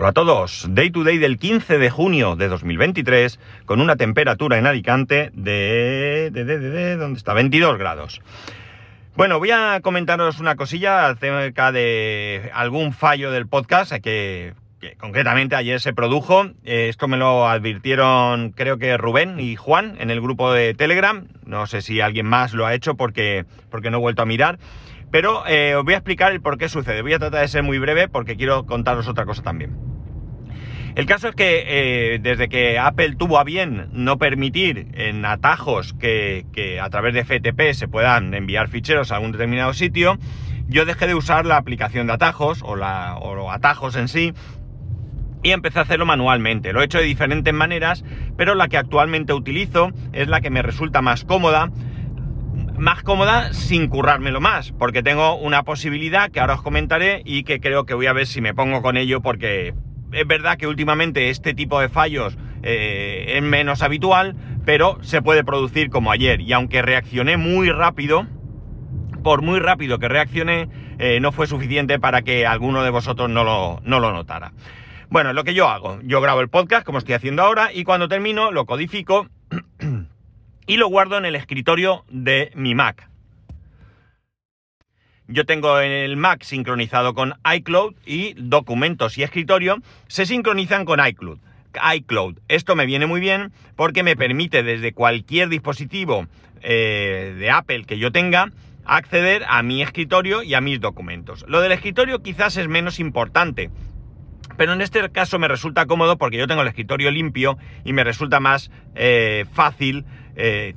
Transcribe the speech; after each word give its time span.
Hola 0.00 0.10
a 0.10 0.12
todos, 0.12 0.64
Day 0.70 0.92
to 0.92 1.02
Day 1.02 1.18
del 1.18 1.38
15 1.38 1.76
de 1.76 1.90
junio 1.90 2.36
de 2.36 2.46
2023 2.46 3.40
con 3.66 3.80
una 3.80 3.96
temperatura 3.96 4.56
en 4.56 4.68
Alicante 4.68 5.32
de... 5.34 6.30
de, 6.32 6.44
de, 6.44 6.58
de, 6.60 6.96
¿dónde 6.96 7.18
está? 7.18 7.32
22 7.32 7.76
grados. 7.78 8.22
Bueno, 9.16 9.40
voy 9.40 9.50
a 9.50 9.80
comentaros 9.82 10.38
una 10.38 10.54
cosilla 10.54 11.08
acerca 11.08 11.72
de 11.72 12.48
algún 12.54 12.92
fallo 12.92 13.32
del 13.32 13.48
podcast 13.48 13.90
que, 13.94 14.54
que 14.80 14.94
concretamente 14.94 15.56
ayer 15.56 15.80
se 15.80 15.92
produjo. 15.92 16.44
Eh, 16.62 16.88
esto 16.88 17.08
me 17.08 17.16
lo 17.16 17.48
advirtieron 17.48 18.50
creo 18.52 18.78
que 18.78 18.96
Rubén 18.98 19.40
y 19.40 19.56
Juan 19.56 19.96
en 19.98 20.12
el 20.12 20.20
grupo 20.20 20.52
de 20.52 20.74
Telegram. 20.74 21.26
No 21.44 21.66
sé 21.66 21.82
si 21.82 22.00
alguien 22.00 22.26
más 22.26 22.54
lo 22.54 22.66
ha 22.66 22.74
hecho 22.74 22.94
porque, 22.94 23.46
porque 23.68 23.90
no 23.90 23.96
he 23.96 24.00
vuelto 24.00 24.22
a 24.22 24.26
mirar. 24.26 24.60
Pero 25.10 25.46
eh, 25.46 25.74
os 25.74 25.84
voy 25.84 25.94
a 25.94 25.98
explicar 25.98 26.32
el 26.32 26.40
por 26.40 26.58
qué 26.58 26.68
sucede. 26.68 27.02
Voy 27.02 27.14
a 27.14 27.18
tratar 27.18 27.40
de 27.40 27.48
ser 27.48 27.62
muy 27.62 27.78
breve 27.78 28.08
porque 28.08 28.36
quiero 28.36 28.66
contaros 28.66 29.08
otra 29.08 29.24
cosa 29.24 29.42
también. 29.42 29.76
El 30.94 31.06
caso 31.06 31.28
es 31.28 31.34
que 31.34 31.64
eh, 31.66 32.18
desde 32.18 32.48
que 32.48 32.78
Apple 32.78 33.14
tuvo 33.16 33.38
a 33.38 33.44
bien 33.44 33.88
no 33.92 34.18
permitir 34.18 34.88
en 34.94 35.24
atajos 35.24 35.94
que, 35.94 36.80
a 36.82 36.90
través 36.90 37.14
de 37.14 37.24
FTP 37.24 37.72
se 37.72 37.86
puedan 37.86 38.34
enviar 38.34 38.68
ficheros 38.68 39.12
a 39.12 39.16
algún 39.16 39.32
determinado 39.32 39.72
sitio, 39.74 40.18
yo 40.66 40.84
dejé 40.84 41.06
de 41.06 41.14
usar 41.14 41.46
la 41.46 41.56
aplicación 41.56 42.08
de 42.08 42.14
atajos 42.14 42.62
o, 42.64 42.74
la, 42.74 43.16
o 43.16 43.34
los 43.34 43.48
atajos 43.50 43.94
en 43.94 44.08
sí 44.08 44.34
y 45.42 45.52
empecé 45.52 45.78
a 45.78 45.82
hacerlo 45.82 46.04
manualmente. 46.04 46.72
Lo 46.72 46.82
he 46.82 46.86
hecho 46.86 46.98
de 46.98 47.04
diferentes 47.04 47.54
maneras, 47.54 48.04
pero 48.36 48.54
la 48.56 48.68
que 48.68 48.76
actualmente 48.76 49.32
utilizo 49.32 49.92
es 50.12 50.26
la 50.28 50.40
que 50.40 50.50
me 50.50 50.62
resulta 50.62 51.00
más 51.00 51.24
cómoda 51.24 51.70
más 52.78 53.02
cómoda 53.02 53.52
sin 53.52 53.88
currármelo 53.88 54.40
más, 54.40 54.72
porque 54.72 55.02
tengo 55.02 55.34
una 55.34 55.64
posibilidad 55.64 56.30
que 56.30 56.40
ahora 56.40 56.54
os 56.54 56.62
comentaré 56.62 57.22
y 57.24 57.42
que 57.42 57.60
creo 57.60 57.84
que 57.84 57.94
voy 57.94 58.06
a 58.06 58.12
ver 58.12 58.26
si 58.26 58.40
me 58.40 58.54
pongo 58.54 58.82
con 58.82 58.96
ello 58.96 59.20
porque 59.20 59.74
es 60.12 60.26
verdad 60.26 60.56
que 60.56 60.66
últimamente 60.66 61.30
este 61.30 61.54
tipo 61.54 61.80
de 61.80 61.88
fallos 61.88 62.38
eh, 62.62 63.34
es 63.36 63.42
menos 63.42 63.82
habitual, 63.82 64.36
pero 64.64 64.98
se 65.02 65.22
puede 65.22 65.44
producir 65.44 65.90
como 65.90 66.12
ayer 66.12 66.40
y 66.40 66.52
aunque 66.52 66.82
reaccioné 66.82 67.36
muy 67.36 67.70
rápido, 67.70 68.26
por 69.22 69.42
muy 69.42 69.58
rápido 69.58 69.98
que 69.98 70.08
reaccioné, 70.08 70.68
eh, 70.98 71.18
no 71.20 71.32
fue 71.32 71.46
suficiente 71.46 71.98
para 71.98 72.22
que 72.22 72.46
alguno 72.46 72.82
de 72.82 72.90
vosotros 72.90 73.28
no 73.28 73.44
lo, 73.44 73.80
no 73.84 74.00
lo 74.00 74.12
notara. 74.12 74.52
Bueno, 75.10 75.32
lo 75.32 75.42
que 75.42 75.54
yo 75.54 75.68
hago, 75.68 75.98
yo 76.02 76.20
grabo 76.20 76.42
el 76.42 76.48
podcast 76.48 76.84
como 76.84 76.98
estoy 76.98 77.14
haciendo 77.14 77.42
ahora 77.42 77.72
y 77.72 77.84
cuando 77.84 78.08
termino 78.08 78.52
lo 78.52 78.66
codifico 78.66 79.26
y 80.68 80.76
lo 80.76 80.86
guardo 80.86 81.18
en 81.18 81.24
el 81.24 81.34
escritorio 81.34 82.04
de 82.10 82.52
mi 82.54 82.76
Mac. 82.76 83.08
Yo 85.26 85.44
tengo 85.44 85.80
el 85.80 86.16
Mac 86.16 86.42
sincronizado 86.42 87.14
con 87.14 87.34
iCloud 87.56 87.94
y 88.06 88.34
documentos 88.34 89.18
y 89.18 89.22
escritorio 89.22 89.78
se 90.06 90.26
sincronizan 90.26 90.84
con 90.84 91.04
iCloud. 91.04 91.38
iCloud. 91.94 92.38
Esto 92.48 92.76
me 92.76 92.86
viene 92.86 93.06
muy 93.06 93.20
bien 93.20 93.52
porque 93.76 94.02
me 94.02 94.14
permite 94.14 94.62
desde 94.62 94.92
cualquier 94.92 95.48
dispositivo 95.48 96.26
eh, 96.60 97.34
de 97.38 97.50
Apple 97.50 97.84
que 97.84 97.98
yo 97.98 98.12
tenga 98.12 98.52
acceder 98.84 99.44
a 99.48 99.62
mi 99.62 99.82
escritorio 99.82 100.42
y 100.42 100.54
a 100.54 100.60
mis 100.60 100.80
documentos. 100.80 101.44
Lo 101.48 101.60
del 101.60 101.72
escritorio 101.72 102.22
quizás 102.22 102.56
es 102.56 102.68
menos 102.68 103.00
importante, 103.00 103.70
pero 104.56 104.72
en 104.72 104.80
este 104.80 105.08
caso 105.10 105.38
me 105.38 105.48
resulta 105.48 105.86
cómodo 105.86 106.18
porque 106.18 106.38
yo 106.38 106.46
tengo 106.46 106.62
el 106.62 106.68
escritorio 106.68 107.10
limpio 107.10 107.58
y 107.84 107.92
me 107.92 108.02
resulta 108.02 108.40
más 108.40 108.70
eh, 108.94 109.44
fácil 109.52 110.04
eh, 110.38 110.74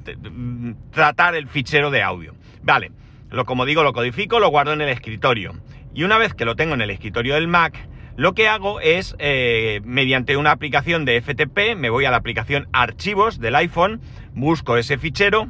tratar 0.91 1.35
el 1.35 1.47
fichero 1.47 1.91
de 1.91 2.01
audio. 2.01 2.33
Vale, 2.63 2.91
lo 3.29 3.45
como 3.45 3.65
digo, 3.65 3.83
lo 3.83 3.93
codifico, 3.93 4.39
lo 4.39 4.49
guardo 4.49 4.73
en 4.73 4.81
el 4.81 4.89
escritorio. 4.89 5.53
Y 5.93 6.03
una 6.03 6.17
vez 6.17 6.33
que 6.33 6.45
lo 6.45 6.55
tengo 6.55 6.73
en 6.73 6.81
el 6.81 6.89
escritorio 6.89 7.35
del 7.35 7.47
Mac, 7.47 7.77
lo 8.17 8.33
que 8.33 8.47
hago 8.47 8.81
es, 8.81 9.15
eh, 9.19 9.81
mediante 9.83 10.35
una 10.35 10.51
aplicación 10.51 11.05
de 11.05 11.21
FTP, 11.21 11.75
me 11.77 11.91
voy 11.91 12.05
a 12.05 12.11
la 12.11 12.17
aplicación 12.17 12.67
Archivos 12.73 13.39
del 13.39 13.55
iPhone, 13.55 14.01
busco 14.33 14.77
ese 14.77 14.97
fichero 14.97 15.47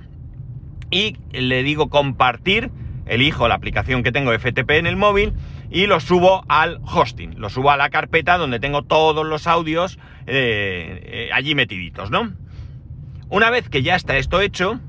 y 0.89 1.15
le 1.31 1.63
digo 1.63 1.89
compartir, 1.89 2.69
elijo 3.05 3.47
la 3.47 3.55
aplicación 3.55 4.03
que 4.03 4.11
tengo 4.11 4.37
FTP 4.37 4.71
en 4.71 4.87
el 4.87 4.97
móvil 4.97 5.33
y 5.69 5.87
lo 5.87 6.01
subo 6.01 6.43
al 6.49 6.81
hosting, 6.83 7.39
lo 7.39 7.49
subo 7.49 7.71
a 7.71 7.77
la 7.77 7.89
carpeta 7.89 8.37
donde 8.37 8.59
tengo 8.59 8.83
todos 8.83 9.25
los 9.25 9.47
audios 9.47 9.97
eh, 10.27 11.29
allí 11.33 11.55
metiditos, 11.55 12.11
¿no? 12.11 12.33
Una 13.31 13.49
vez 13.49 13.69
que 13.69 13.81
ya 13.81 13.95
está 13.95 14.17
esto 14.17 14.41
hecho, 14.41 14.81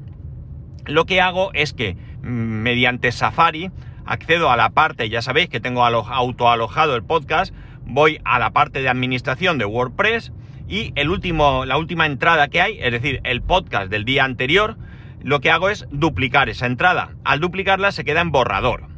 lo 0.84 1.06
que 1.06 1.20
hago 1.20 1.52
es 1.54 1.72
que 1.72 1.94
mm, 1.94 2.26
mediante 2.26 3.12
Safari 3.12 3.70
accedo 4.04 4.50
a 4.50 4.56
la 4.56 4.70
parte, 4.70 5.08
ya 5.08 5.22
sabéis 5.22 5.48
que 5.48 5.60
tengo 5.60 5.84
autoalojado 5.84 6.96
el 6.96 7.04
podcast, 7.04 7.54
voy 7.84 8.20
a 8.24 8.40
la 8.40 8.50
parte 8.50 8.82
de 8.82 8.88
administración 8.88 9.58
de 9.58 9.64
WordPress 9.64 10.32
y 10.66 10.92
el 10.96 11.10
último, 11.10 11.64
la 11.66 11.76
última 11.78 12.04
entrada 12.04 12.48
que 12.48 12.60
hay, 12.60 12.78
es 12.80 12.90
decir, 12.90 13.20
el 13.22 13.42
podcast 13.42 13.88
del 13.92 14.04
día 14.04 14.24
anterior, 14.24 14.76
lo 15.22 15.40
que 15.40 15.52
hago 15.52 15.68
es 15.68 15.86
duplicar 15.92 16.48
esa 16.48 16.66
entrada. 16.66 17.12
Al 17.22 17.38
duplicarla 17.38 17.92
se 17.92 18.02
queda 18.04 18.22
en 18.22 18.32
borrador. 18.32 18.88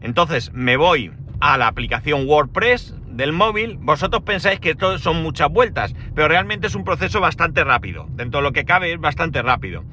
Entonces 0.00 0.54
me 0.54 0.78
voy 0.78 1.12
a 1.40 1.58
la 1.58 1.66
aplicación 1.66 2.26
WordPress 2.26 2.95
del 3.16 3.32
móvil, 3.32 3.78
vosotros 3.80 4.22
pensáis 4.22 4.60
que 4.60 4.70
esto 4.70 4.98
son 4.98 5.22
muchas 5.22 5.50
vueltas, 5.50 5.94
pero 6.14 6.28
realmente 6.28 6.66
es 6.66 6.74
un 6.74 6.84
proceso 6.84 7.20
bastante 7.20 7.64
rápido. 7.64 8.06
Dentro 8.10 8.40
de 8.40 8.44
lo 8.44 8.52
que 8.52 8.64
cabe 8.64 8.92
es 8.92 9.00
bastante 9.00 9.40
rápido. 9.40 9.84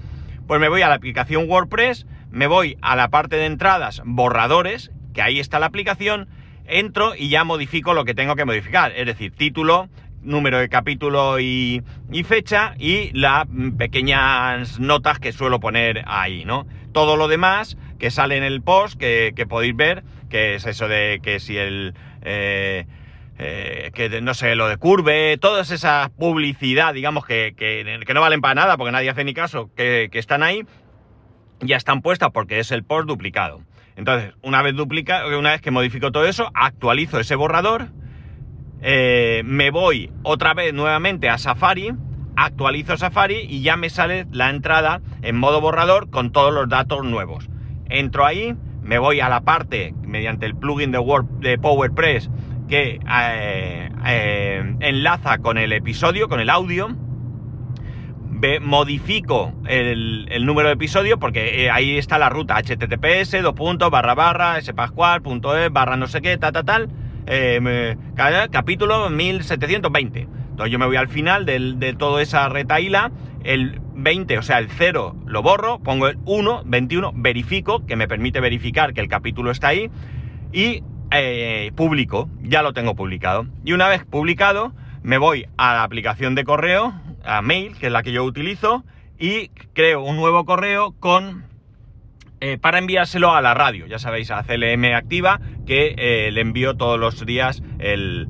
Pues 0.45 0.59
me 0.59 0.67
voy 0.67 0.81
a 0.81 0.89
la 0.89 0.95
aplicación 0.95 1.50
WordPress, 1.50 2.06
me 2.31 2.47
voy 2.47 2.78
a 2.81 2.97
la 2.97 3.09
parte 3.09 3.38
de 3.38 3.45
entradas, 3.45 4.01
borradores, 4.03 4.91
que 5.13 5.22
ahí 5.22 5.39
está 5.39 5.59
la 5.59 5.67
aplicación, 5.67 6.28
entro 6.66 7.13
y 7.16 7.29
ya 7.29 7.45
modifico 7.45 7.94
lo 7.94 8.03
que 8.03 8.13
tengo 8.13 8.35
que 8.35 8.44
modificar, 8.44 8.91
es 8.91 9.06
decir, 9.06 9.31
título, 9.31 9.88
número 10.22 10.59
de 10.59 10.67
capítulo 10.67 11.40
y, 11.40 11.81
fecha 12.25 12.75
y 12.78 13.11
las 13.13 13.45
pequeñas 13.78 14.79
notas 14.79 15.19
que 15.19 15.31
suelo 15.31 15.61
poner 15.61 16.03
ahí, 16.07 16.44
¿no? 16.44 16.66
Todo 16.91 17.16
lo 17.16 17.28
demás 17.29 17.78
que 18.00 18.11
sale 18.11 18.35
en 18.35 18.44
el 18.44 18.61
post, 18.61 19.00
que, 19.00 19.31
que 19.34 19.45
podéis 19.45 19.75
ver, 19.75 20.03
que 20.29 20.55
es 20.55 20.66
eso 20.66 20.90
de 20.90 21.22
que 21.23 21.40
si 21.40 21.57
el... 21.57 21.94
Eh, 22.22 22.85
eh, 23.40 23.92
que 23.94 24.22
no 24.22 24.34
sé, 24.34 24.56
lo 24.56 24.68
de 24.68 24.78
Curve, 24.78 25.38
todas 25.38 25.72
esas 25.72 26.10
publicidad, 26.12 26.94
digamos, 26.94 27.26
que, 27.26 27.54
que, 27.58 28.14
no 28.14 28.22
valen 28.22 28.42
para 28.42 28.56
nada 28.56 28.78
porque 28.78 28.92
nadie 28.92 29.10
hace 29.10 29.24
ni 29.24 29.34
caso, 29.34 29.70
que, 29.76 30.10
que, 30.12 30.20
están 30.20 30.44
ahí, 30.44 30.66
ya 31.60 31.78
están 31.78 32.02
puestas 32.02 32.32
porque 32.32 32.60
es 32.60 32.72
el 32.72 32.84
post 32.84 33.08
duplicado. 33.08 33.62
Entonces, 33.96 34.34
una 34.42 34.62
vez 34.62 34.76
duplica, 34.76 35.26
una 35.28 35.52
vez 35.52 35.62
que 35.62 35.72
modifico 35.72 36.12
todo 36.12 36.26
eso, 36.26 36.52
actualizo 36.54 37.20
ese 37.20 37.36
borrador, 37.36 37.90
eh, 38.82 39.44
me 39.46 39.72
voy 39.72 40.12
otra 40.24 40.54
vez 40.54 40.74
nuevamente 40.74 41.30
a 41.30 41.38
Safari, 41.38 41.94
actualizo 42.36 42.98
Safari 42.98 43.38
y 43.50 43.62
ya 43.62 43.78
me 43.78 43.90
sale 43.90 44.26
la 44.32 44.50
entrada 44.50 45.02
en 45.22 45.38
modo 45.38 45.62
borrador 45.62 46.10
con 46.10 46.32
todos 46.32 46.54
los 46.54 46.68
datos 46.68 47.06
nuevos. 47.06 47.50
Entro 47.90 48.26
ahí, 48.26 48.56
me 48.82 48.98
voy 48.98 49.22
a 49.22 49.30
la 49.30 49.42
parte 49.42 49.94
mediante 50.06 50.46
el 50.46 50.56
plugin 50.56 50.92
de, 50.92 50.98
Word, 50.98 51.26
de 51.40 51.58
PowerPress 51.58 52.30
que 52.73 53.00
eh, 53.07 53.89
eh, 54.03 54.75
enlaza 54.79 55.38
con 55.38 55.59
el 55.59 55.73
episodio, 55.73 56.28
con 56.28 56.39
el 56.39 56.50
audio. 56.50 56.89
Modifico 58.61 59.53
el, 59.67 60.44
número 60.44 60.69
de 60.69 60.73
episodio 60.73 61.19
porque 61.19 61.63
eh, 61.63 61.69
ahí 61.69 62.00
está 62.00 62.17
la 62.17 62.29
ruta. 62.29 62.56
Https 62.56 63.44
dos 63.44 63.53
puntos 63.53 63.91
barra 63.91 64.16
barra 64.16 64.59
spascual.es 64.59 65.72
barra 65.72 65.97
no 65.97 66.07
sé 66.07 66.23
qué 66.23 66.35
tal 66.38 66.51
tal 66.51 66.66
tal. 66.66 66.89
Eh, 67.28 67.95
capítulo 68.51 69.09
1720 69.11 70.28
entonces 70.50 70.72
yo 70.72 70.78
me 70.79 70.88
voy 70.88 70.97
al 70.97 71.07
final 71.07 71.45
de 71.45 71.95
toda 71.97 72.23
esa 72.23 72.50
retaíla. 72.50 73.11
El 73.43 73.79
20 73.93 74.40
o 74.40 74.41
sea 74.41 74.58
el 74.58 74.69
0 74.69 75.16
lo 75.28 75.43
borro 75.43 75.78
pongo 75.79 76.08
el 76.08 76.17
1 76.26 76.64
21 76.66 77.11
verifico 77.16 77.85
que 77.85 77.96
me 77.96 78.08
permite 78.08 78.40
verificar 78.40 78.93
que 78.96 79.02
el 79.02 79.09
capítulo 79.09 79.52
está 79.52 79.67
ahí. 79.67 79.91
Y 80.52 80.84
eh, 81.22 81.72
publico, 81.76 82.30
ya 82.42 82.62
lo 82.62 82.74
tengo 82.74 82.96
publicado. 82.96 83.46
Y 83.64 83.74
una 83.74 83.88
vez 83.88 84.04
publicado, 84.06 84.74
me 85.04 85.18
voy 85.18 85.46
a 85.58 85.74
la 85.74 85.84
aplicación 85.84 86.36
de 86.36 86.44
correo, 86.44 86.94
a 87.24 87.42
mail, 87.42 87.78
que 87.78 87.88
es 87.88 87.92
la 87.92 88.04
que 88.04 88.12
yo 88.12 88.24
utilizo, 88.24 88.84
y 89.20 89.50
creo 89.74 90.04
un 90.04 90.16
nuevo 90.16 90.46
correo 90.46 90.94
con 91.00 91.46
eh, 92.42 92.58
para 92.58 92.78
enviárselo 92.78 93.34
a 93.34 93.42
la 93.42 93.54
radio. 93.54 93.86
Ya 93.86 94.00
sabéis, 94.00 94.32
a 94.32 94.44
CLM 94.44 94.84
Activa, 94.96 95.40
que 95.66 95.96
eh, 95.98 96.32
le 96.32 96.42
envío 96.42 96.76
todos 96.76 97.00
los 97.00 97.26
días 97.26 97.64
el, 97.80 98.28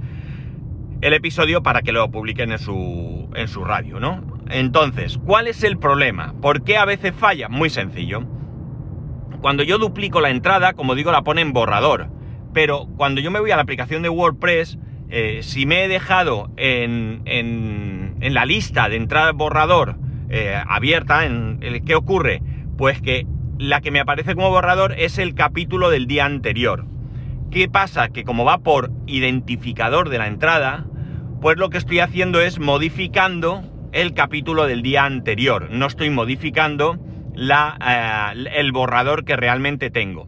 el, 1.01 1.13
episodio 1.13 1.63
para 1.63 1.81
que 1.81 1.91
lo 1.91 2.11
publiquen 2.11 2.51
en 2.51 2.59
su, 2.59 3.29
en 3.33 3.47
su 3.47 3.63
radio, 3.63 3.99
¿no? 3.99 4.23
Entonces, 4.49 5.17
¿cuál 5.17 5.47
es 5.47 5.63
el 5.63 5.79
problema? 5.79 6.35
¿Por 6.41 6.63
qué 6.63 6.77
a 6.77 6.85
veces 6.85 7.13
falla? 7.15 7.49
Muy 7.49 7.71
sencillo. 7.71 8.23
Cuando 9.41 9.63
yo 9.63 9.79
duplico 9.79 10.21
la 10.21 10.29
entrada, 10.29 10.73
como 10.73 10.95
digo, 10.95 11.11
la 11.11 11.23
pone 11.23 11.41
en 11.41 11.53
borrador 11.53 12.12
pero 12.53 12.87
cuando 12.97 13.21
yo 13.21 13.31
me 13.31 13.39
voy 13.39 13.51
a 13.51 13.55
la 13.55 13.63
aplicación 13.63 14.01
de 14.03 14.09
WordPress, 14.09 14.77
eh, 15.09 15.39
si 15.43 15.65
me 15.65 15.83
he 15.83 15.87
dejado 15.87 16.51
en, 16.57 17.21
en, 17.25 18.33
la 18.33 18.45
lista 18.45 18.89
de 18.89 18.95
entrada 18.95 19.31
borrador 19.31 19.95
eh, 20.29 20.55
abierta, 20.67 21.25
en, 21.25 21.59
¿qué 21.85 21.95
ocurre? 21.95 22.41
Pues 22.77 23.01
que 23.01 23.27
la 23.59 23.81
que 23.81 23.91
me 23.91 23.99
aparece 23.99 24.33
como 24.33 24.49
borrador 24.49 24.95
es 24.97 25.17
el 25.17 25.35
capítulo 25.35 25.89
del 25.89 26.07
día 26.07 26.25
anterior. 26.25 26.85
¿Qué 27.51 27.69
pasa? 27.69 28.09
Que 28.09 28.23
como 28.23 28.45
va 28.45 28.59
por 28.59 28.91
identificador 29.05 30.09
de 30.09 30.17
la 30.17 30.27
entrada, 30.27 30.85
pues 31.41 31.57
lo 31.57 31.69
que 31.69 31.77
estoy 31.77 31.99
haciendo 31.99 32.41
es 32.41 32.59
modificando 32.59 33.61
el 33.91 34.13
capítulo 34.13 34.65
del 34.65 34.81
día 34.81 35.05
anterior. 35.05 35.69
No 35.69 35.85
estoy 35.85 36.09
modificando 36.09 36.97
la, 37.35 38.33
eh, 38.35 38.49
el 38.55 38.71
borrador 38.71 39.25
que 39.25 39.35
realmente 39.35 39.91
tengo. 39.91 40.27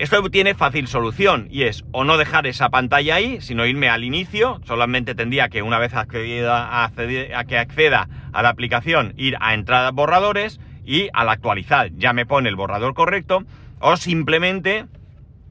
Esto 0.00 0.22
tiene 0.30 0.54
fácil 0.54 0.86
solución 0.86 1.46
y 1.50 1.64
es 1.64 1.84
o 1.92 2.04
no 2.04 2.16
dejar 2.16 2.46
esa 2.46 2.70
pantalla 2.70 3.16
ahí, 3.16 3.42
sino 3.42 3.66
irme 3.66 3.90
al 3.90 4.02
inicio, 4.02 4.58
solamente 4.64 5.14
tendría 5.14 5.50
que 5.50 5.60
una 5.60 5.78
vez 5.78 5.92
accedida, 5.92 6.86
a 6.86 7.44
que 7.44 7.58
acceda 7.58 8.08
a 8.32 8.42
la 8.42 8.48
aplicación 8.48 9.12
ir 9.18 9.36
a 9.40 9.52
entradas 9.52 9.92
borradores 9.92 10.58
y 10.86 11.10
al 11.12 11.28
actualizar 11.28 11.90
ya 11.98 12.14
me 12.14 12.24
pone 12.24 12.48
el 12.48 12.56
borrador 12.56 12.94
correcto 12.94 13.44
o 13.78 13.98
simplemente 13.98 14.86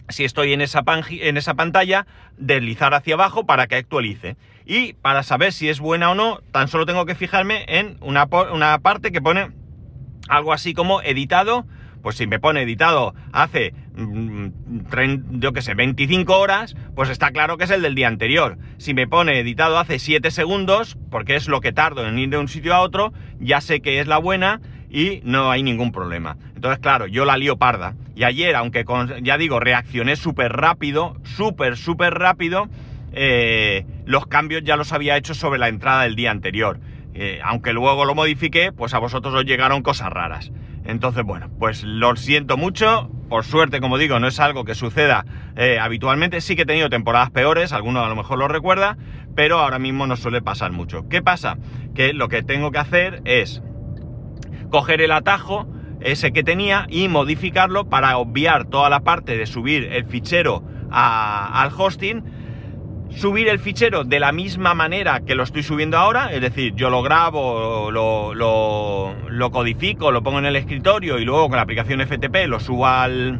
si 0.08 0.26
estoy 0.26 0.52
en 0.54 0.62
esa, 0.62 0.82
pantalla, 1.54 2.08
deslizar 2.36 2.96
hacia 2.96 3.14
abajo 3.14 3.46
para 3.46 3.68
que 3.68 3.76
actualice. 3.76 4.36
Y 4.66 4.94
para 4.94 5.22
saber 5.22 5.54
si 5.54 5.70
es 5.70 5.80
buena 5.80 6.10
o 6.10 6.16
no, 6.16 6.40
tan 6.52 6.70
solo 6.70 6.88
tengo 6.88 7.06
que 7.06 7.14
fijarme 7.14 7.66
en 7.68 7.98
una, 8.02 8.28
una 8.52 8.80
parte 8.80 9.12
que 9.12 9.22
pone 9.22 9.52
algo 10.28 10.54
así 10.54 10.74
como 10.74 11.04
editado. 11.04 11.68
Pues 12.02 12.16
si 12.16 12.28
me 12.28 12.40
pone 12.40 12.62
editado 12.62 13.14
hace, 13.34 13.74
yo 15.32 15.54
qué 15.54 15.62
sé, 15.62 15.74
25 15.74 16.38
horas, 16.38 16.76
pues 16.96 17.10
está 17.10 17.32
claro 17.32 17.58
que 17.58 17.66
es 17.66 17.72
el 17.72 17.82
del 17.82 17.96
día 17.96 18.08
anterior. 18.08 18.58
Si 18.78 18.94
me 18.94 19.08
pone 19.08 19.40
editado 19.40 19.78
hace 19.78 20.00
7 20.00 20.32
segundos, 20.32 20.98
porque 21.10 21.36
es 21.36 21.48
lo 21.48 21.62
que 21.62 21.72
tardo 21.72 22.08
en 22.08 22.18
ir 22.18 22.30
de 22.30 22.38
un 22.38 22.48
sitio 22.48 22.74
a 22.74 22.82
otro, 22.82 23.14
ya 23.40 23.62
sé 23.62 23.82
que 23.82 24.00
es 24.00 24.08
la 24.08 24.18
buena 24.18 24.62
y 24.90 25.22
no 25.24 25.52
hay 25.52 25.64
ningún 25.64 25.92
problema. 25.92 26.38
Entonces, 26.56 26.80
claro, 26.80 27.08
yo 27.08 27.26
la 27.26 27.38
lío 27.38 27.58
parda. 27.58 27.96
Y 28.16 28.24
ayer, 28.24 28.56
aunque 28.56 28.86
ya 29.22 29.38
digo, 29.38 29.60
reaccioné 29.60 30.16
súper 30.16 30.54
rápido, 30.54 31.16
súper, 31.24 31.78
súper 31.78 32.14
rápido, 32.16 32.68
eh, 33.14 33.86
los 34.06 34.28
cambios 34.28 34.64
ya 34.64 34.76
los 34.76 34.92
había 34.92 35.18
hecho 35.18 35.34
sobre 35.34 35.60
la 35.60 35.68
entrada 35.68 36.04
del 36.04 36.16
día 36.16 36.32
anterior. 36.32 36.80
Eh, 37.14 37.40
aunque 37.44 37.74
luego 37.74 38.06
lo 38.06 38.16
modifiqué, 38.16 38.72
pues 38.72 38.94
a 38.94 39.00
vosotros 39.00 39.34
os 39.34 39.46
llegaron 39.46 39.82
cosas 39.82 40.10
raras. 40.10 40.52
Entonces, 40.90 41.24
bueno, 41.24 41.50
pues 41.60 41.84
lo 41.84 42.16
siento 42.16 42.58
mucho. 42.58 43.10
Por 43.30 43.46
suerte, 43.46 43.80
como 43.80 44.00
digo, 44.00 44.20
no 44.20 44.28
es 44.28 44.40
algo 44.40 44.66
que 44.66 44.74
suceda 44.74 45.24
eh, 45.56 45.78
habitualmente. 45.80 46.42
Sí 46.42 46.56
que 46.56 46.64
he 46.64 46.66
tenido 46.66 46.90
temporadas 46.90 47.30
peores, 47.30 47.74
alguno 47.74 48.04
a 48.04 48.10
lo 48.10 48.16
mejor 48.16 48.40
lo 48.40 48.48
recuerda, 48.48 48.98
pero 49.36 49.60
ahora 49.60 49.78
mismo 49.78 50.08
no 50.08 50.16
suele 50.16 50.42
pasar 50.42 50.72
mucho. 50.72 51.08
¿Qué 51.08 51.22
pasa? 51.22 51.58
Que 51.94 52.14
lo 52.14 52.28
que 52.28 52.42
tengo 52.42 52.72
que 52.72 52.80
hacer 52.80 53.22
es 53.26 53.62
coger 54.72 55.02
el 55.02 55.12
atajo 55.12 55.68
ese 56.02 56.32
que 56.32 56.44
tenía 56.44 56.88
y 56.90 57.08
modificarlo 57.08 57.88
para 57.88 58.18
obviar 58.18 58.66
toda 58.66 58.90
la 58.90 59.02
parte 59.02 59.38
de 59.38 59.46
subir 59.46 59.90
el 59.92 60.06
fichero 60.06 60.64
al 60.92 61.70
hosting, 61.78 62.24
subir 63.10 63.48
el 63.48 63.60
fichero 63.60 64.04
de 64.04 64.20
la 64.20 64.32
misma 64.32 64.74
manera 64.74 65.22
que 65.22 65.36
lo 65.36 65.44
estoy 65.44 65.64
subiendo 65.64 65.98
ahora, 65.98 66.32
es 66.32 66.42
decir, 66.42 66.74
yo 66.76 66.90
lo 66.90 67.02
grabo, 67.02 67.92
lo, 67.92 69.52
codifico, 69.52 70.12
lo 70.12 70.24
pongo 70.24 70.40
en 70.40 70.46
el 70.46 70.56
escritorio 70.56 71.20
y 71.20 71.26
luego 71.26 71.50
con 71.50 71.58
la 71.58 71.64
aplicación 71.64 72.02
FTP 72.02 72.48
lo 72.48 72.60
subo 72.60 72.88
al, 72.88 73.40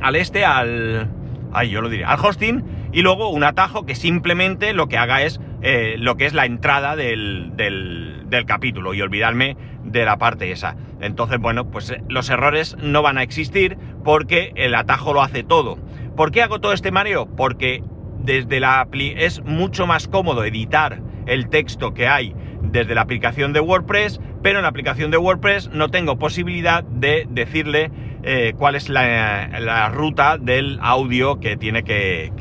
al 0.00 0.16
este, 0.16 0.44
al... 0.44 1.08
Ay, 1.52 1.70
yo 1.70 1.80
lo 1.80 1.88
diré, 1.88 2.04
al 2.04 2.18
hosting 2.18 2.64
y 2.92 3.02
luego 3.02 3.28
un 3.28 3.44
atajo 3.44 3.86
que 3.86 3.94
simplemente 3.94 4.72
lo 4.72 4.88
que 4.88 4.98
haga 4.98 5.22
es 5.22 5.40
eh, 5.62 5.96
lo 5.98 6.16
que 6.16 6.26
es 6.26 6.34
la 6.34 6.46
entrada 6.46 6.96
del, 6.96 7.52
del, 7.56 8.44
capítulo 8.46 8.94
y 8.94 9.00
olvidarme 9.00 9.56
de 9.84 10.04
la 10.04 10.18
parte 10.18 10.50
esa. 10.50 10.76
Entonces, 11.00 11.38
bueno, 11.38 11.70
pues 11.70 11.90
eh, 11.90 12.02
los 12.08 12.28
errores 12.28 12.76
no 12.82 13.00
van 13.00 13.16
a 13.16 13.22
existir 13.22 13.78
porque 14.02 14.52
el 14.56 14.74
atajo 14.74 15.14
lo 15.14 15.22
hace 15.22 15.44
todo. 15.44 15.78
¿Por 16.16 16.32
qué 16.32 16.42
hago 16.42 16.60
todo 16.60 16.72
este 16.72 16.90
mareo? 16.90 17.26
Porque 17.26 17.82
desde 18.24 18.60
la 18.60 18.80
API 18.80 19.14
es 19.16 19.42
mucho 19.44 19.86
más 19.86 20.08
cómodo 20.08 20.44
editar 20.44 21.00
el 21.26 21.48
texto 21.48 21.94
que 21.94 22.08
hay 22.08 22.34
desde 22.62 22.94
la 22.94 23.02
aplicación 23.02 23.52
de 23.52 23.60
WordPress, 23.60 24.20
pero 24.42 24.58
en 24.58 24.62
la 24.62 24.68
aplicación 24.68 25.10
de 25.10 25.18
WordPress 25.18 25.70
no 25.72 25.90
tengo 25.90 26.18
posibilidad 26.18 26.82
de 26.84 27.26
decirle 27.30 27.90
eh, 28.22 28.54
cuál 28.56 28.74
es 28.74 28.88
la, 28.88 29.90
ruta 29.90 30.38
del 30.38 30.78
audio 30.80 31.38
que 31.38 31.56
tiene 31.56 31.84
que, 31.84 32.32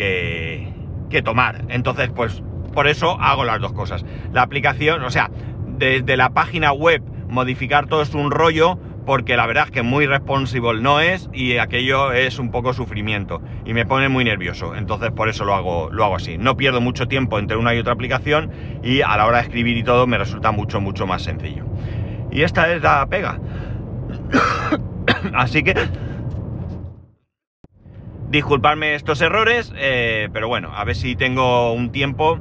que 1.10 1.22
tomar. 1.22 1.66
Entonces, 1.70 2.10
pues 2.16 2.42
por 2.74 2.88
eso 2.88 3.18
hago 3.20 3.44
las 3.44 3.60
dos 3.62 3.74
cosas. 3.74 4.06
La 4.32 4.42
aplicación, 4.42 5.04
o 5.04 5.12
sea, 5.12 5.30
desde 5.78 6.18
la 6.18 6.30
página 6.30 6.72
web 6.72 7.04
modificar 7.30 7.88
todo 7.88 8.02
es 8.02 8.14
un 8.14 8.32
rollo 8.32 8.80
porque 9.06 9.36
la 9.36 9.46
verdad 9.46 9.66
es 9.66 9.72
que 9.72 9.84
muy 9.84 10.06
responsible 10.06 10.82
no 10.82 11.00
es 11.00 11.30
y 11.34 11.58
aquello 11.58 12.12
es 12.12 12.40
un 12.40 12.52
poco 12.52 12.74
sufrimiento 12.74 13.42
y 13.66 13.74
me 13.74 13.86
pone 13.86 14.10
muy 14.10 14.24
nervioso. 14.24 14.76
Entonces 14.76 15.12
por 15.12 15.30
eso 15.30 15.46
lo 15.46 15.54
hago, 15.54 15.90
lo 15.92 16.06
hago 16.06 16.16
así. 16.16 16.38
No 16.38 16.56
pierdo 16.58 16.82
mucho 16.82 17.08
tiempo 17.08 17.40
entre 17.40 17.58
una 17.58 17.74
y 17.74 17.80
otra 17.80 17.94
aplicación 17.94 18.52
y 18.84 19.02
a 19.02 19.16
la 19.18 19.26
hora 19.26 19.38
de 19.38 19.44
escribir 19.44 19.78
y 19.78 19.84
todo 19.84 20.08
me 20.08 20.18
resulta 20.18 20.52
mucho, 20.52 20.80
mucho 20.80 21.06
más 21.06 21.24
sencillo. 21.24 21.66
Y 22.32 22.42
esta 22.42 22.72
es 22.74 22.82
la 22.82 23.06
pega. 23.08 23.40
así 25.34 25.64
que 25.64 25.76
disculparme 28.30 28.96
estos 28.96 29.22
errores, 29.22 29.74
eh, 29.78 30.30
pero 30.34 30.48
bueno, 30.48 30.72
a 30.76 30.84
ver 30.86 30.96
si 30.96 31.16
tengo 31.16 31.72
un 31.74 31.92
tiempo 31.92 32.40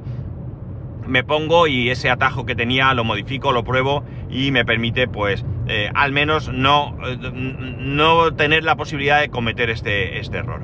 me 1.07 1.25
pongo 1.25 1.67
y 1.67 1.91
ese 1.91 2.11
atajo 2.11 2.47
que 2.47 2.55
tenía 2.55 2.95
lo 2.95 3.05
modifico, 3.05 3.53
lo 3.53 3.65
pruebo 3.65 4.05
y 4.31 4.51
me 4.51 4.65
permite 4.65 5.09
pues 5.09 5.45
eh, 5.69 5.91
al 5.95 6.13
menos 6.13 6.53
no, 6.53 6.97
eh, 7.07 7.17
no 7.19 8.35
tener 8.35 8.65
la 8.65 8.77
posibilidad 8.77 9.21
de 9.21 9.29
cometer 9.29 9.71
este, 9.71 10.19
este 10.19 10.39
error. 10.39 10.63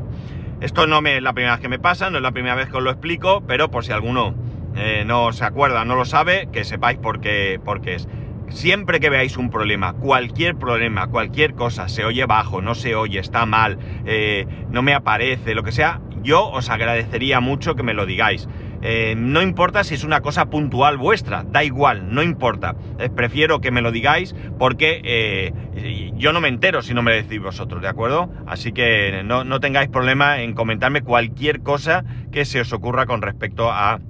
Esto 0.60 0.86
no 0.86 1.00
me, 1.00 1.16
es 1.16 1.22
la 1.22 1.32
primera 1.32 1.54
vez 1.54 1.60
que 1.60 1.68
me 1.68 1.78
pasa, 1.78 2.10
no 2.10 2.16
es 2.16 2.22
la 2.22 2.32
primera 2.32 2.54
vez 2.54 2.68
que 2.68 2.76
os 2.76 2.82
lo 2.82 2.90
explico, 2.90 3.42
pero 3.46 3.70
por 3.70 3.84
si 3.84 3.92
alguno 3.92 4.34
eh, 4.76 5.04
no 5.06 5.32
se 5.32 5.44
acuerda, 5.44 5.84
no 5.84 5.94
lo 5.94 6.04
sabe, 6.04 6.48
que 6.52 6.64
sepáis 6.64 6.98
por 6.98 7.20
qué, 7.20 7.60
por 7.64 7.80
qué 7.80 7.94
es. 7.94 8.08
Siempre 8.48 8.98
que 8.98 9.10
veáis 9.10 9.36
un 9.36 9.50
problema, 9.50 9.92
cualquier 9.92 10.56
problema, 10.56 11.06
cualquier 11.08 11.54
cosa, 11.54 11.88
se 11.88 12.04
oye 12.04 12.24
bajo, 12.24 12.62
no 12.62 12.74
se 12.74 12.94
oye, 12.94 13.18
está 13.18 13.44
mal, 13.44 13.78
no 14.70 14.80
me 14.80 14.94
aparece, 14.94 15.54
lo 15.54 15.62
que 15.62 15.70
sea, 15.70 16.00
yo 16.22 16.48
os 16.48 16.70
agradecería 16.70 17.40
mucho 17.40 17.74
que 17.74 17.82
me 17.82 17.92
lo 17.92 18.06
digáis. 18.06 18.48
Eh, 18.82 19.14
no 19.16 19.42
importa 19.42 19.84
si 19.84 19.94
es 19.94 20.04
una 20.04 20.20
cosa 20.20 20.46
puntual 20.46 20.96
vuestra, 20.96 21.44
da 21.44 21.64
igual, 21.64 22.14
no 22.14 22.22
importa. 22.22 22.76
Eh, 22.98 23.10
prefiero 23.10 23.60
que 23.60 23.70
me 23.70 23.82
lo 23.82 23.90
digáis 23.90 24.34
porque 24.58 25.00
eh, 25.04 26.12
yo 26.16 26.32
no 26.32 26.40
me 26.40 26.48
entero 26.48 26.82
si 26.82 26.94
no 26.94 27.02
me 27.02 27.12
decís 27.12 27.40
vosotros, 27.40 27.82
¿de 27.82 27.88
acuerdo? 27.88 28.32
Así 28.46 28.72
que 28.72 29.22
no, 29.24 29.44
no 29.44 29.60
tengáis 29.60 29.88
problema 29.88 30.40
en 30.40 30.54
comentarme 30.54 31.02
cualquier 31.02 31.60
cosa 31.60 32.04
que 32.30 32.44
se 32.44 32.60
os 32.60 32.72
ocurra 32.72 33.06
con 33.06 33.22
respecto 33.22 33.70
a 33.70 34.00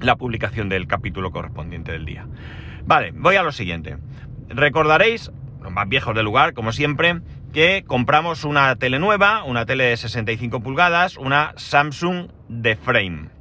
la 0.00 0.16
publicación 0.16 0.68
del 0.68 0.86
capítulo 0.86 1.30
correspondiente 1.30 1.92
del 1.92 2.04
día. 2.04 2.26
Vale, 2.86 3.12
voy 3.14 3.36
a 3.36 3.42
lo 3.42 3.52
siguiente. 3.52 3.98
Recordaréis, 4.48 5.30
los 5.62 5.72
más 5.72 5.88
viejos 5.88 6.14
del 6.14 6.24
lugar, 6.24 6.54
como 6.54 6.72
siempre, 6.72 7.20
que 7.52 7.84
compramos 7.86 8.44
una 8.44 8.74
tele 8.76 8.98
nueva, 8.98 9.44
una 9.44 9.66
tele 9.66 9.84
de 9.84 9.96
65 9.96 10.60
pulgadas, 10.60 11.16
una 11.16 11.52
Samsung 11.56 12.28
de 12.48 12.76
frame. 12.76 13.37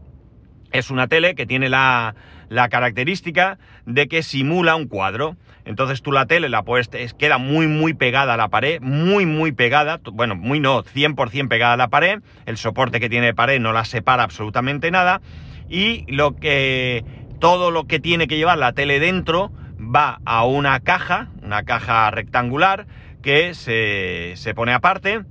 Es 0.71 0.89
una 0.89 1.07
tele 1.07 1.35
que 1.35 1.45
tiene 1.45 1.69
la, 1.69 2.15
característica 2.49 3.57
de 3.85 4.07
que 4.07 4.23
simula 4.23 4.75
un 4.75 4.87
cuadro. 4.87 5.35
Entonces 5.65 6.01
tú 6.01 6.11
la 6.11 6.25
tele 6.25 6.49
la 6.49 6.63
puedes, 6.63 6.89
queda 7.17 7.37
muy 7.37 7.67
muy 7.67 7.93
pegada 7.93 8.35
a 8.35 8.37
la 8.37 8.47
pared, 8.47 8.79
muy 8.81 9.25
muy 9.25 9.51
pegada, 9.51 9.99
bueno, 10.13 10.35
muy 10.35 10.61
no, 10.61 10.83
100% 10.83 11.49
pegada 11.49 11.73
a 11.73 11.77
la 11.77 11.89
pared, 11.89 12.21
el 12.45 12.57
soporte 12.57 13.01
que 13.01 13.09
tiene 13.09 13.27
de 13.27 13.33
pared 13.33 13.59
no 13.59 13.73
la 13.73 13.83
separa 13.83 14.23
absolutamente 14.23 14.91
nada. 14.91 15.21
Y 15.69 16.05
lo 16.07 16.37
que 16.37 17.03
todo 17.39 17.71
lo 17.71 17.85
que 17.85 17.99
tiene 17.99 18.27
que 18.27 18.37
llevar 18.37 18.57
la 18.57 18.71
tele 18.73 18.99
dentro 18.99 19.51
va 19.77 20.21
a 20.25 20.45
una 20.45 20.79
caja, 20.79 21.29
una 21.43 21.63
caja 21.63 22.09
rectangular 22.11 22.87
que 23.21 23.53
se, 23.53 24.33
se 24.35 24.53
pone 24.53 24.73
aparte 24.73 25.23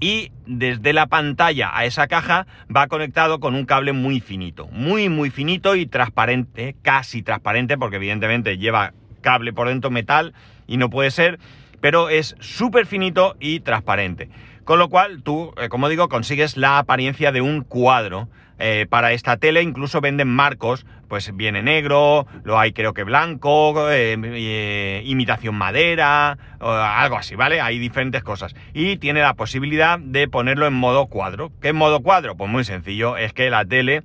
y 0.00 0.30
desde 0.46 0.92
la 0.92 1.06
pantalla 1.06 1.70
a 1.76 1.84
esa 1.84 2.06
caja 2.06 2.46
va 2.74 2.86
conectado 2.86 3.40
con 3.40 3.54
un 3.54 3.66
cable 3.66 3.92
muy 3.92 4.20
finito, 4.20 4.68
muy 4.68 5.08
muy 5.08 5.30
finito 5.30 5.74
y 5.76 5.86
transparente, 5.86 6.76
casi 6.82 7.22
transparente 7.22 7.76
porque 7.76 7.96
evidentemente 7.96 8.58
lleva 8.58 8.92
cable 9.20 9.52
por 9.52 9.68
dentro 9.68 9.90
metal 9.90 10.34
y 10.66 10.76
no 10.76 10.90
puede 10.90 11.10
ser, 11.10 11.38
pero 11.80 12.08
es 12.08 12.36
súper 12.40 12.86
finito 12.86 13.36
y 13.40 13.60
transparente. 13.60 14.28
Con 14.68 14.78
lo 14.78 14.90
cual 14.90 15.22
tú, 15.22 15.54
eh, 15.56 15.70
como 15.70 15.88
digo, 15.88 16.10
consigues 16.10 16.58
la 16.58 16.76
apariencia 16.76 17.32
de 17.32 17.40
un 17.40 17.62
cuadro 17.62 18.28
eh, 18.58 18.86
para 18.90 19.12
esta 19.12 19.36
tele 19.36 19.62
incluso 19.62 20.00
venden 20.00 20.28
marcos, 20.28 20.84
pues 21.06 21.34
viene 21.34 21.62
negro, 21.62 22.26
lo 22.42 22.58
hay 22.58 22.72
creo 22.72 22.92
que 22.92 23.04
blanco, 23.04 23.88
eh, 23.90 24.14
eh, 24.20 25.02
imitación 25.06 25.54
madera, 25.54 26.36
algo 26.60 27.16
así, 27.16 27.36
¿vale? 27.36 27.60
Hay 27.60 27.78
diferentes 27.78 28.22
cosas. 28.22 28.54
Y 28.74 28.96
tiene 28.96 29.20
la 29.20 29.34
posibilidad 29.34 29.98
de 29.98 30.28
ponerlo 30.28 30.66
en 30.66 30.74
modo 30.74 31.06
cuadro. 31.06 31.52
¿Qué 31.62 31.68
es 31.68 31.74
modo 31.74 32.00
cuadro? 32.00 32.36
Pues 32.36 32.50
muy 32.50 32.64
sencillo, 32.64 33.16
es 33.16 33.32
que 33.32 33.48
la 33.48 33.64
tele 33.64 34.02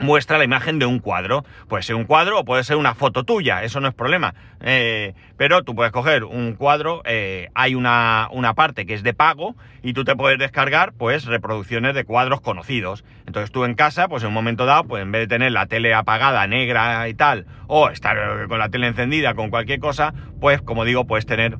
muestra 0.00 0.38
la 0.38 0.44
imagen 0.44 0.78
de 0.78 0.86
un 0.86 0.98
cuadro. 0.98 1.44
Puede 1.68 1.82
ser 1.82 1.96
un 1.96 2.04
cuadro 2.04 2.40
o 2.40 2.44
puede 2.44 2.64
ser 2.64 2.76
una 2.76 2.94
foto 2.94 3.24
tuya, 3.24 3.62
eso 3.62 3.80
no 3.80 3.88
es 3.88 3.94
problema. 3.94 4.34
Eh, 4.60 5.14
pero 5.36 5.62
tú 5.62 5.74
puedes 5.74 5.92
coger 5.92 6.24
un 6.24 6.54
cuadro, 6.54 7.02
eh, 7.04 7.48
hay 7.54 7.74
una, 7.74 8.28
una, 8.32 8.54
parte 8.54 8.86
que 8.86 8.94
es 8.94 9.02
de 9.02 9.14
pago 9.14 9.56
y 9.82 9.92
tú 9.92 10.04
te 10.04 10.16
puedes 10.16 10.38
descargar 10.38 10.92
pues 10.92 11.26
reproducciones 11.26 11.94
de 11.94 12.04
cuadros 12.04 12.40
conocidos. 12.40 13.04
Entonces 13.26 13.50
tú 13.50 13.64
en 13.64 13.74
casa, 13.74 14.08
pues 14.08 14.22
en 14.22 14.28
un 14.28 14.34
momento 14.34 14.64
dado, 14.64 14.84
pues 14.84 15.02
en 15.02 15.12
vez 15.12 15.22
de 15.22 15.26
tener 15.26 15.52
la 15.52 15.66
tele 15.66 15.94
apagada, 15.94 16.46
negra 16.46 17.08
y 17.08 17.14
tal, 17.14 17.46
o 17.66 17.90
estar 17.90 18.46
con 18.48 18.58
la 18.58 18.68
tele 18.68 18.86
encendida 18.86 19.34
con 19.34 19.50
cualquier 19.50 19.80
cosa, 19.80 20.14
pues 20.40 20.62
como 20.62 20.84
digo, 20.84 21.06
puedes 21.06 21.26
tener 21.26 21.58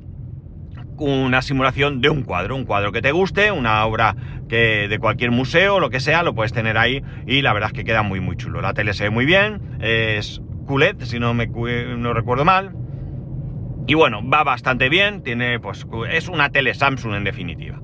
una 0.97 1.41
simulación 1.41 2.01
de 2.01 2.09
un 2.09 2.23
cuadro, 2.23 2.55
un 2.55 2.65
cuadro 2.65 2.91
que 2.91 3.01
te 3.01 3.11
guste, 3.11 3.51
una 3.51 3.85
obra 3.85 4.15
que 4.47 4.87
de 4.87 4.99
cualquier 4.99 5.31
museo, 5.31 5.79
lo 5.79 5.89
que 5.89 5.99
sea, 5.99 6.23
lo 6.23 6.35
puedes 6.35 6.53
tener 6.53 6.77
ahí 6.77 7.03
y 7.25 7.41
la 7.41 7.53
verdad 7.53 7.71
es 7.71 7.73
que 7.73 7.83
queda 7.83 8.03
muy 8.03 8.19
muy 8.19 8.37
chulo. 8.37 8.61
La 8.61 8.73
tele 8.73 8.93
se 8.93 9.05
ve 9.05 9.09
muy 9.09 9.25
bien, 9.25 9.77
es 9.81 10.41
QLED 10.67 11.03
si 11.03 11.19
no 11.19 11.33
me 11.33 11.47
no 11.47 12.13
recuerdo 12.13 12.45
mal. 12.45 12.75
Y 13.87 13.93
bueno, 13.93 14.27
va 14.27 14.43
bastante 14.43 14.89
bien, 14.89 15.21
tiene 15.21 15.59
pues 15.59 15.85
es 16.09 16.27
una 16.27 16.49
tele 16.49 16.73
Samsung 16.73 17.15
en 17.15 17.23
definitiva. 17.23 17.79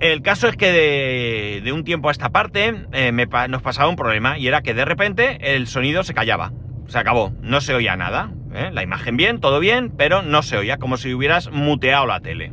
El 0.00 0.22
caso 0.22 0.46
es 0.46 0.56
que 0.56 1.60
de, 1.62 1.72
un 1.72 1.82
tiempo 1.82 2.08
a 2.08 2.12
esta 2.12 2.30
parte 2.30 2.86
eh, 2.92 3.12
nos 3.48 3.62
pasaba 3.62 3.88
un 3.88 3.96
problema 3.96 4.38
y 4.38 4.46
era 4.46 4.62
que 4.62 4.72
de 4.72 4.84
repente 4.84 5.56
el 5.56 5.66
sonido 5.66 6.04
se 6.04 6.14
callaba, 6.14 6.52
se 6.86 6.98
acabó, 6.98 7.32
no 7.42 7.60
se 7.60 7.74
oía 7.74 7.96
nada. 7.96 8.30
¿Eh? 8.54 8.70
La 8.72 8.82
imagen 8.82 9.16
bien, 9.16 9.40
todo 9.40 9.60
bien, 9.60 9.90
pero 9.96 10.22
no 10.22 10.42
se 10.42 10.56
oía, 10.56 10.78
como 10.78 10.96
si 10.96 11.12
hubieras 11.12 11.50
muteado 11.50 12.06
la 12.06 12.20
tele. 12.20 12.52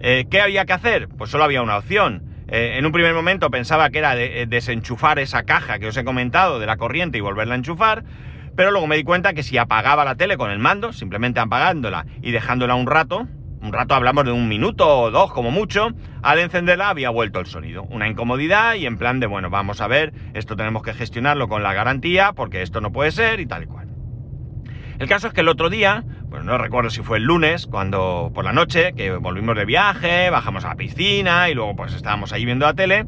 Eh, 0.00 0.26
¿Qué 0.30 0.40
había 0.40 0.64
que 0.64 0.72
hacer? 0.72 1.08
Pues 1.08 1.30
solo 1.30 1.44
había 1.44 1.62
una 1.62 1.76
opción. 1.76 2.22
Eh, 2.48 2.76
en 2.78 2.86
un 2.86 2.92
primer 2.92 3.14
momento 3.14 3.50
pensaba 3.50 3.90
que 3.90 3.98
era 3.98 4.14
desenchufar 4.14 5.18
esa 5.18 5.44
caja 5.44 5.78
que 5.78 5.88
os 5.88 5.96
he 5.96 6.04
comentado 6.04 6.58
de 6.58 6.66
la 6.66 6.76
corriente 6.76 7.18
y 7.18 7.20
volverla 7.20 7.54
a 7.54 7.58
enchufar, 7.58 8.04
pero 8.56 8.70
luego 8.70 8.86
me 8.86 8.96
di 8.96 9.04
cuenta 9.04 9.32
que 9.32 9.42
si 9.42 9.56
apagaba 9.56 10.04
la 10.04 10.16
tele 10.16 10.36
con 10.36 10.50
el 10.50 10.58
mando, 10.58 10.92
simplemente 10.92 11.40
apagándola 11.40 12.06
y 12.22 12.32
dejándola 12.32 12.74
un 12.74 12.86
rato, 12.86 13.28
un 13.62 13.72
rato 13.72 13.94
hablamos 13.94 14.24
de 14.24 14.32
un 14.32 14.48
minuto 14.48 14.88
o 14.88 15.10
dos 15.10 15.32
como 15.32 15.50
mucho, 15.50 15.90
al 16.22 16.38
encenderla 16.38 16.88
había 16.88 17.10
vuelto 17.10 17.40
el 17.40 17.46
sonido. 17.46 17.82
Una 17.84 18.08
incomodidad 18.08 18.74
y 18.74 18.86
en 18.86 18.96
plan 18.96 19.20
de, 19.20 19.26
bueno, 19.26 19.50
vamos 19.50 19.80
a 19.82 19.86
ver, 19.86 20.14
esto 20.32 20.56
tenemos 20.56 20.82
que 20.82 20.94
gestionarlo 20.94 21.48
con 21.48 21.62
la 21.62 21.74
garantía 21.74 22.32
porque 22.32 22.62
esto 22.62 22.80
no 22.80 22.90
puede 22.90 23.12
ser 23.12 23.38
y 23.38 23.46
tal 23.46 23.64
y 23.64 23.66
cual. 23.66 23.89
El 25.00 25.08
caso 25.08 25.28
es 25.28 25.32
que 25.32 25.40
el 25.40 25.48
otro 25.48 25.70
día, 25.70 26.04
bueno, 26.26 26.44
no 26.44 26.58
recuerdo 26.58 26.90
si 26.90 27.00
fue 27.00 27.16
el 27.16 27.24
lunes, 27.24 27.66
cuando 27.66 28.30
por 28.34 28.44
la 28.44 28.52
noche, 28.52 28.92
que 28.92 29.10
volvimos 29.12 29.56
de 29.56 29.64
viaje, 29.64 30.28
bajamos 30.28 30.66
a 30.66 30.68
la 30.68 30.74
piscina 30.74 31.48
y 31.48 31.54
luego 31.54 31.74
pues 31.74 31.94
estábamos 31.94 32.34
ahí 32.34 32.44
viendo 32.44 32.66
la 32.66 32.74
tele, 32.74 33.06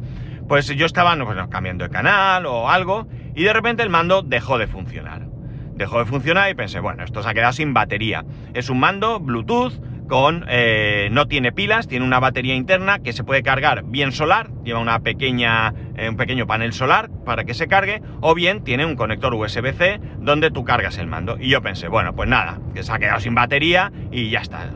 pues 0.49 0.69
yo 0.69 0.87
estaba 0.87 1.15
pues, 1.23 1.37
cambiando 1.51 1.85
de 1.85 1.91
canal 1.91 2.47
o 2.47 2.71
algo 2.71 3.07
y 3.35 3.43
de 3.43 3.53
repente 3.53 3.83
el 3.83 3.91
mando 3.91 4.23
dejó 4.23 4.57
de 4.57 4.69
funcionar. 4.69 5.27
Dejó 5.75 5.99
de 5.99 6.07
funcionar 6.07 6.51
y 6.51 6.55
pensé, 6.55 6.81
bueno, 6.81 7.05
esto 7.05 7.23
se 7.23 7.29
ha 7.29 7.35
quedado 7.35 7.53
sin 7.53 7.75
batería. 7.75 8.25
Es 8.55 8.71
un 8.71 8.81
mando 8.81 9.21
Bluetooth 9.21 9.75
con 10.09 10.45
eh, 10.49 11.09
no 11.11 11.27
tiene 11.27 11.53
pilas, 11.53 11.89
tiene 11.89 12.05
una 12.05 12.21
batería 12.21 12.55
interna 12.55 12.99
que 12.99 13.13
se 13.13 13.25
puede 13.25 13.43
cargar 13.43 13.85
bien 13.85 14.13
solar, 14.13 14.51
lleva 14.65 14.79
una 14.79 15.01
pequeña, 15.01 15.75
eh, 15.97 16.09
un 16.09 16.17
pequeño 16.17 16.47
panel 16.47 16.73
solar 16.73 17.11
para 17.25 17.45
que 17.45 17.55
se 17.55 17.69
cargue, 17.69 18.03
o 18.21 18.35
bien 18.35 18.65
tiene 18.65 18.85
un 18.85 18.97
conector 18.97 19.35
USB-C 19.35 20.01
donde 20.19 20.51
tú 20.51 20.65
cargas 20.65 20.99
el 20.99 21.07
mando. 21.07 21.37
Y 21.39 21.49
yo 21.49 21.63
pensé, 21.63 21.89
bueno, 21.89 22.15
pues 22.15 22.29
nada, 22.29 22.61
que 22.75 22.83
se 22.83 22.93
ha 22.93 22.99
quedado 22.99 23.21
sin 23.21 23.35
batería 23.35 23.93
y 24.11 24.31
ya 24.31 24.41
está. 24.41 24.67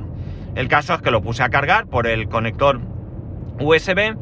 El 0.54 0.68
caso 0.68 0.94
es 0.94 1.02
que 1.02 1.10
lo 1.10 1.20
puse 1.22 1.42
a 1.42 1.50
cargar 1.50 1.86
por 1.86 2.06
el 2.06 2.28
conector 2.28 2.80
USB 3.58 4.16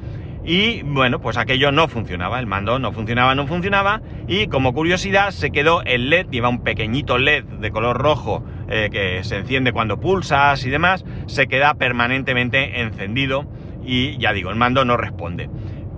y 0.44 0.82
bueno, 0.82 1.20
pues 1.20 1.38
aquello 1.38 1.72
no 1.72 1.88
funcionaba, 1.88 2.38
el 2.38 2.46
mando 2.46 2.78
no 2.78 2.92
funcionaba, 2.92 3.34
no 3.34 3.46
funcionaba 3.46 4.02
y 4.28 4.46
como 4.48 4.74
curiosidad 4.74 5.30
se 5.30 5.50
quedó 5.50 5.82
el 5.82 6.10
LED, 6.10 6.26
lleva 6.30 6.50
un 6.50 6.62
pequeñito 6.62 7.16
LED 7.16 7.44
de 7.44 7.70
color 7.70 7.96
rojo 7.96 8.44
eh, 8.68 8.90
que 8.92 9.24
se 9.24 9.36
enciende 9.36 9.72
cuando 9.72 9.98
pulsas 9.98 10.64
y 10.66 10.70
demás, 10.70 11.04
se 11.26 11.46
queda 11.46 11.74
permanentemente 11.74 12.82
encendido 12.82 13.46
y 13.82 14.18
ya 14.18 14.32
digo, 14.32 14.50
el 14.50 14.56
mando 14.56 14.84
no 14.84 14.96
responde. 14.96 15.48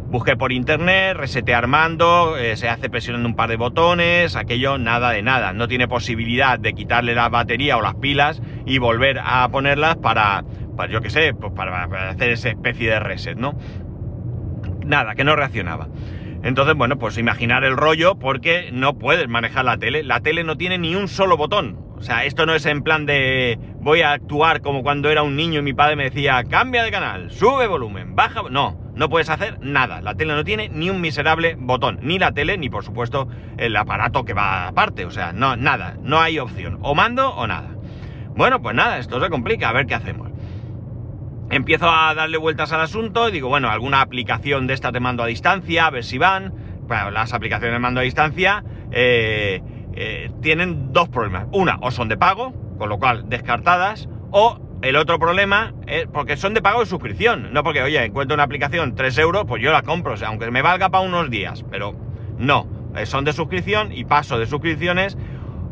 Busqué 0.08 0.36
por 0.36 0.52
internet, 0.52 1.16
resetear 1.16 1.66
mando, 1.66 2.36
eh, 2.38 2.56
se 2.56 2.68
hace 2.68 2.88
presionando 2.88 3.28
un 3.28 3.34
par 3.34 3.50
de 3.50 3.56
botones, 3.56 4.36
aquello 4.36 4.78
nada 4.78 5.10
de 5.10 5.22
nada. 5.22 5.52
No 5.52 5.66
tiene 5.66 5.88
posibilidad 5.88 6.60
de 6.60 6.74
quitarle 6.74 7.16
la 7.16 7.28
batería 7.28 7.76
o 7.76 7.82
las 7.82 7.96
pilas 7.96 8.40
y 8.64 8.78
volver 8.78 9.18
a 9.22 9.48
ponerlas 9.48 9.96
para, 9.96 10.44
para 10.76 10.92
yo 10.92 11.00
qué 11.00 11.10
sé, 11.10 11.34
pues 11.34 11.52
para, 11.54 11.88
para 11.88 12.10
hacer 12.10 12.30
esa 12.30 12.50
especie 12.50 12.88
de 12.88 13.00
reset, 13.00 13.36
¿no? 13.36 13.58
Nada, 14.86 15.14
que 15.14 15.24
no 15.24 15.36
reaccionaba. 15.36 15.88
Entonces, 16.42 16.76
bueno, 16.76 16.96
pues 16.98 17.18
imaginar 17.18 17.64
el 17.64 17.76
rollo 17.76 18.16
porque 18.16 18.70
no 18.72 18.98
puedes 18.98 19.28
manejar 19.28 19.64
la 19.64 19.78
tele. 19.78 20.02
La 20.02 20.20
tele 20.20 20.44
no 20.44 20.56
tiene 20.56 20.78
ni 20.78 20.94
un 20.94 21.08
solo 21.08 21.36
botón. 21.36 21.78
O 21.96 22.02
sea, 22.02 22.24
esto 22.24 22.46
no 22.46 22.54
es 22.54 22.66
en 22.66 22.82
plan 22.82 23.06
de 23.06 23.58
voy 23.80 24.02
a 24.02 24.12
actuar 24.12 24.60
como 24.60 24.82
cuando 24.82 25.10
era 25.10 25.22
un 25.22 25.34
niño 25.34 25.60
y 25.60 25.62
mi 25.62 25.72
padre 25.72 25.96
me 25.96 26.04
decía, 26.04 26.44
cambia 26.44 26.84
de 26.84 26.90
canal, 26.90 27.30
sube 27.30 27.66
volumen, 27.66 28.14
baja... 28.14 28.42
No, 28.50 28.78
no 28.94 29.08
puedes 29.08 29.28
hacer 29.28 29.58
nada. 29.60 30.00
La 30.00 30.14
tele 30.14 30.34
no 30.34 30.44
tiene 30.44 30.68
ni 30.68 30.88
un 30.88 31.00
miserable 31.00 31.56
botón. 31.58 31.98
Ni 32.02 32.18
la 32.18 32.32
tele, 32.32 32.58
ni 32.58 32.68
por 32.68 32.84
supuesto 32.84 33.28
el 33.58 33.76
aparato 33.76 34.24
que 34.24 34.32
va 34.32 34.68
aparte. 34.68 35.04
O 35.04 35.10
sea, 35.10 35.32
no, 35.32 35.56
nada. 35.56 35.96
No 36.02 36.20
hay 36.20 36.38
opción. 36.38 36.78
O 36.80 36.94
mando 36.94 37.30
o 37.34 37.46
nada. 37.46 37.70
Bueno, 38.34 38.62
pues 38.62 38.74
nada, 38.74 38.98
esto 38.98 39.20
se 39.20 39.28
complica. 39.28 39.68
A 39.68 39.72
ver 39.72 39.86
qué 39.86 39.94
hacemos. 39.94 40.30
Empiezo 41.50 41.88
a 41.88 42.12
darle 42.14 42.38
vueltas 42.38 42.72
al 42.72 42.80
asunto 42.80 43.28
y 43.28 43.32
digo, 43.32 43.48
bueno, 43.48 43.70
alguna 43.70 44.00
aplicación 44.00 44.66
de 44.66 44.74
esta 44.74 44.90
te 44.90 44.98
mando 44.98 45.22
a 45.22 45.26
distancia, 45.26 45.86
a 45.86 45.90
ver 45.90 46.04
si 46.04 46.18
van. 46.18 46.52
Bueno, 46.88 47.10
las 47.10 47.32
aplicaciones 47.32 47.74
de 47.74 47.78
mando 47.78 48.00
a 48.00 48.02
distancia 48.02 48.64
eh, 48.90 49.62
eh, 49.94 50.30
tienen 50.42 50.92
dos 50.92 51.08
problemas. 51.08 51.46
Una, 51.52 51.78
o 51.82 51.90
son 51.92 52.08
de 52.08 52.16
pago, 52.16 52.52
con 52.78 52.88
lo 52.88 52.98
cual 52.98 53.28
descartadas, 53.28 54.08
o 54.32 54.58
el 54.82 54.96
otro 54.96 55.18
problema 55.18 55.72
es 55.86 56.06
porque 56.06 56.36
son 56.36 56.52
de 56.52 56.62
pago 56.62 56.80
de 56.80 56.86
suscripción. 56.86 57.52
No 57.52 57.62
porque, 57.62 57.82
oye, 57.82 58.04
encuentro 58.04 58.34
una 58.34 58.42
aplicación 58.42 58.96
3 58.96 59.18
euros, 59.18 59.44
pues 59.46 59.62
yo 59.62 59.70
la 59.70 59.82
compro, 59.82 60.14
aunque 60.26 60.50
me 60.50 60.62
valga 60.62 60.88
para 60.88 61.04
unos 61.04 61.30
días, 61.30 61.64
pero 61.70 61.94
no, 62.38 62.66
eh, 62.96 63.06
son 63.06 63.24
de 63.24 63.32
suscripción 63.32 63.92
y 63.92 64.04
paso 64.04 64.38
de 64.38 64.46
suscripciones. 64.46 65.16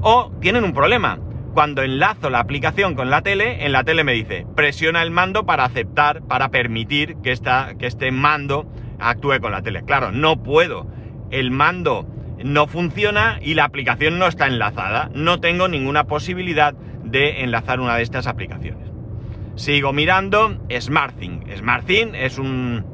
O 0.02 0.30
tienen 0.40 0.64
un 0.64 0.72
problema, 0.72 1.18
cuando 1.54 1.82
enlazo 1.82 2.28
la 2.28 2.40
aplicación 2.40 2.94
con 2.94 3.08
la 3.08 3.22
tele, 3.22 3.64
en 3.64 3.72
la 3.72 3.84
tele 3.84 4.04
me 4.04 4.12
dice, 4.12 4.44
presiona 4.56 5.02
el 5.02 5.12
mando 5.12 5.46
para 5.46 5.64
aceptar, 5.64 6.22
para 6.22 6.50
permitir 6.50 7.16
que, 7.22 7.34
que 7.78 7.86
este 7.86 8.10
mando 8.10 8.66
actúe 8.98 9.38
con 9.40 9.52
la 9.52 9.62
tele. 9.62 9.84
Claro, 9.84 10.10
no 10.10 10.42
puedo. 10.42 10.86
El 11.30 11.50
mando 11.52 12.06
no 12.44 12.66
funciona 12.66 13.38
y 13.40 13.54
la 13.54 13.64
aplicación 13.64 14.18
no 14.18 14.26
está 14.26 14.48
enlazada. 14.48 15.10
No 15.14 15.40
tengo 15.40 15.68
ninguna 15.68 16.04
posibilidad 16.04 16.74
de 16.74 17.42
enlazar 17.42 17.80
una 17.80 17.96
de 17.96 18.02
estas 18.02 18.26
aplicaciones. 18.26 18.90
Sigo 19.54 19.92
mirando 19.92 20.58
SmartThing. 20.76 21.44
SmartThing 21.56 22.16
es 22.16 22.38
un 22.38 22.84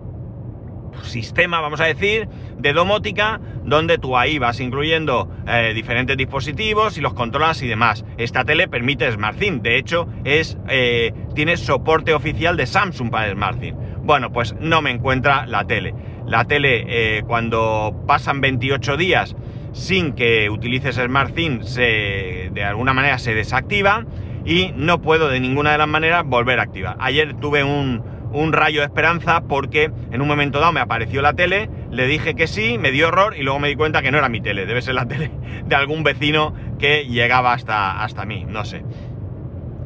sistema, 1.03 1.61
vamos 1.61 1.81
a 1.81 1.85
decir, 1.85 2.29
de 2.59 2.73
domótica, 2.73 3.41
donde 3.65 3.99
tú 3.99 4.17
ahí 4.17 4.39
vas 4.39 4.61
incluyendo 4.61 5.31
eh, 5.47 5.73
diferentes 5.75 6.17
dispositivos 6.17 6.99
y 6.99 7.01
los 7.01 7.15
controlas 7.15 7.63
y 7.63 7.69
demás. 7.69 8.05
Esta 8.19 8.45
tele 8.45 8.69
permite 8.69 9.11
SmartThing, 9.11 9.63
de 9.63 9.77
hecho, 9.77 10.09
es, 10.25 10.59
eh, 10.69 11.13
tiene 11.35 11.57
soporte 11.57 12.15
oficial 12.15 12.57
de 12.57 12.67
Samsung 12.67 13.11
para 13.11 13.31
SmartThing. 13.33 13.77
Bueno, 14.03 14.33
pues 14.33 14.55
no 14.59 14.83
me 14.83 14.91
encuentra 14.91 15.47
la 15.47 15.65
tele. 15.65 15.95
La 16.27 16.45
tele, 16.45 16.85
eh, 16.89 17.23
cuando 17.27 18.05
pasan 18.07 18.41
28 18.41 18.97
días 18.97 19.37
sin 19.73 20.13
que 20.13 20.51
utilices 20.51 20.97
SmartThing, 20.97 21.65
se, 21.65 22.51
de 22.53 22.65
alguna 22.65 22.93
manera 22.93 23.19
se 23.19 23.35
desactiva 23.35 24.05
y 24.45 24.73
no 24.77 25.01
puedo 25.01 25.29
de 25.29 25.41
ninguna 25.41 25.73
de 25.73 25.79
las 25.79 25.89
maneras 25.89 26.25
volver 26.25 26.61
a 26.61 26.63
activar. 26.63 26.97
Ayer 26.99 27.35
tuve 27.35 27.63
un, 27.63 28.03
un 28.33 28.53
rayo 28.53 28.81
de 28.81 28.87
esperanza 28.87 29.43
porque 29.43 29.91
en 30.11 30.21
un 30.21 30.29
momento 30.29 30.61
dado 30.61 30.73
me 30.73 30.81
apareció 30.81 31.23
la 31.23 31.35
tele, 31.35 31.69
le 31.91 32.07
dije 32.07 32.35
que 32.35 32.47
sí, 32.47 32.79
me 32.79 32.91
dio 32.91 33.09
error 33.09 33.35
y 33.37 33.43
luego 33.43 33.59
me 33.59 33.69
di 33.69 33.77
cuenta 33.77 34.03
que 34.03 34.11
no 34.11 34.19
era 34.19 34.29
mi 34.29 34.41
tele, 34.41 34.67
debe 34.67 34.83
ser 34.83 34.95
la 34.95 35.07
tele 35.07 35.31
de 35.65 35.75
algún 35.75 36.03
vecino 36.03 36.55
que 36.79 37.07
llegaba 37.07 37.53
hasta, 37.53 38.03
hasta 38.03 38.25
mí, 38.25 38.45
no 38.49 38.65
sé. 38.65 38.85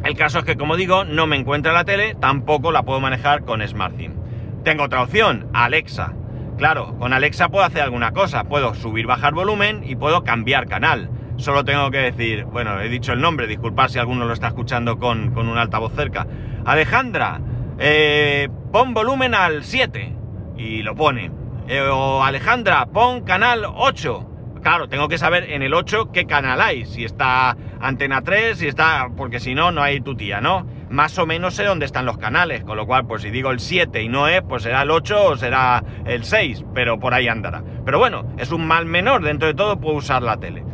El 0.04 0.16
caso 0.16 0.40
es 0.40 0.44
que, 0.44 0.56
como 0.56 0.76
digo, 0.76 1.04
no 1.04 1.26
me 1.26 1.36
encuentra 1.36 1.72
la 1.72 1.84
tele, 1.84 2.14
tampoco 2.20 2.70
la 2.72 2.82
puedo 2.82 3.00
manejar 3.00 3.44
con 3.44 3.66
SmartThing. 3.66 4.14
Tengo 4.62 4.84
otra 4.84 5.02
opción, 5.02 5.48
Alexa. 5.54 6.12
Claro, 6.58 6.96
con 6.98 7.12
Alexa 7.12 7.48
puedo 7.48 7.64
hacer 7.64 7.82
alguna 7.82 8.12
cosa, 8.12 8.44
puedo 8.44 8.74
subir, 8.74 9.06
bajar 9.06 9.32
volumen 9.34 9.82
y 9.84 9.96
puedo 9.96 10.22
cambiar 10.22 10.68
canal. 10.68 11.10
Solo 11.36 11.64
tengo 11.64 11.90
que 11.90 11.98
decir, 11.98 12.44
bueno, 12.44 12.80
he 12.80 12.88
dicho 12.88 13.12
el 13.12 13.20
nombre, 13.20 13.46
disculpad 13.46 13.88
si 13.88 13.98
alguno 13.98 14.24
lo 14.24 14.32
está 14.34 14.48
escuchando 14.48 14.98
con, 14.98 15.32
con 15.32 15.48
un 15.48 15.58
altavoz 15.58 15.94
cerca. 15.94 16.26
Alejandra, 16.64 17.40
eh, 17.78 18.48
pon 18.72 18.94
volumen 18.94 19.34
al 19.34 19.64
7 19.64 20.12
y 20.56 20.82
lo 20.82 20.94
pone. 20.94 21.30
Eh, 21.66 21.80
o 21.80 22.22
Alejandra, 22.22 22.86
pon 22.86 23.22
canal 23.22 23.64
8. 23.66 24.30
claro, 24.62 24.88
tengo 24.88 25.08
que 25.08 25.18
saber 25.18 25.50
en 25.50 25.62
el 25.62 25.74
8 25.74 26.10
qué 26.12 26.26
canal 26.26 26.60
hay, 26.60 26.84
si 26.86 27.04
está 27.04 27.56
Antena 27.80 28.22
3, 28.22 28.58
si 28.58 28.66
está... 28.66 29.08
porque 29.16 29.40
si 29.40 29.54
no, 29.54 29.72
no 29.72 29.82
hay 29.82 30.00
tu 30.00 30.14
tía, 30.14 30.40
¿no? 30.40 30.66
Más 30.90 31.18
o 31.18 31.26
menos 31.26 31.54
sé 31.54 31.64
dónde 31.64 31.86
están 31.86 32.06
los 32.06 32.18
canales, 32.18 32.64
con 32.64 32.76
lo 32.76 32.86
cual, 32.86 33.06
pues 33.06 33.22
si 33.22 33.30
digo 33.30 33.50
el 33.50 33.60
7 33.60 34.02
y 34.02 34.08
no 34.08 34.28
es, 34.28 34.42
pues 34.42 34.62
será 34.62 34.82
el 34.82 34.90
8 34.90 35.24
o 35.26 35.36
será 35.36 35.82
el 36.04 36.24
6, 36.24 36.64
pero 36.74 36.98
por 36.98 37.14
ahí 37.14 37.28
andará. 37.28 37.62
Pero 37.84 37.98
bueno, 37.98 38.26
es 38.38 38.52
un 38.52 38.66
mal 38.66 38.86
menor, 38.86 39.22
dentro 39.22 39.48
de 39.48 39.54
todo 39.54 39.80
puedo 39.80 39.96
usar 39.96 40.22
la 40.22 40.38
tele. 40.38 40.64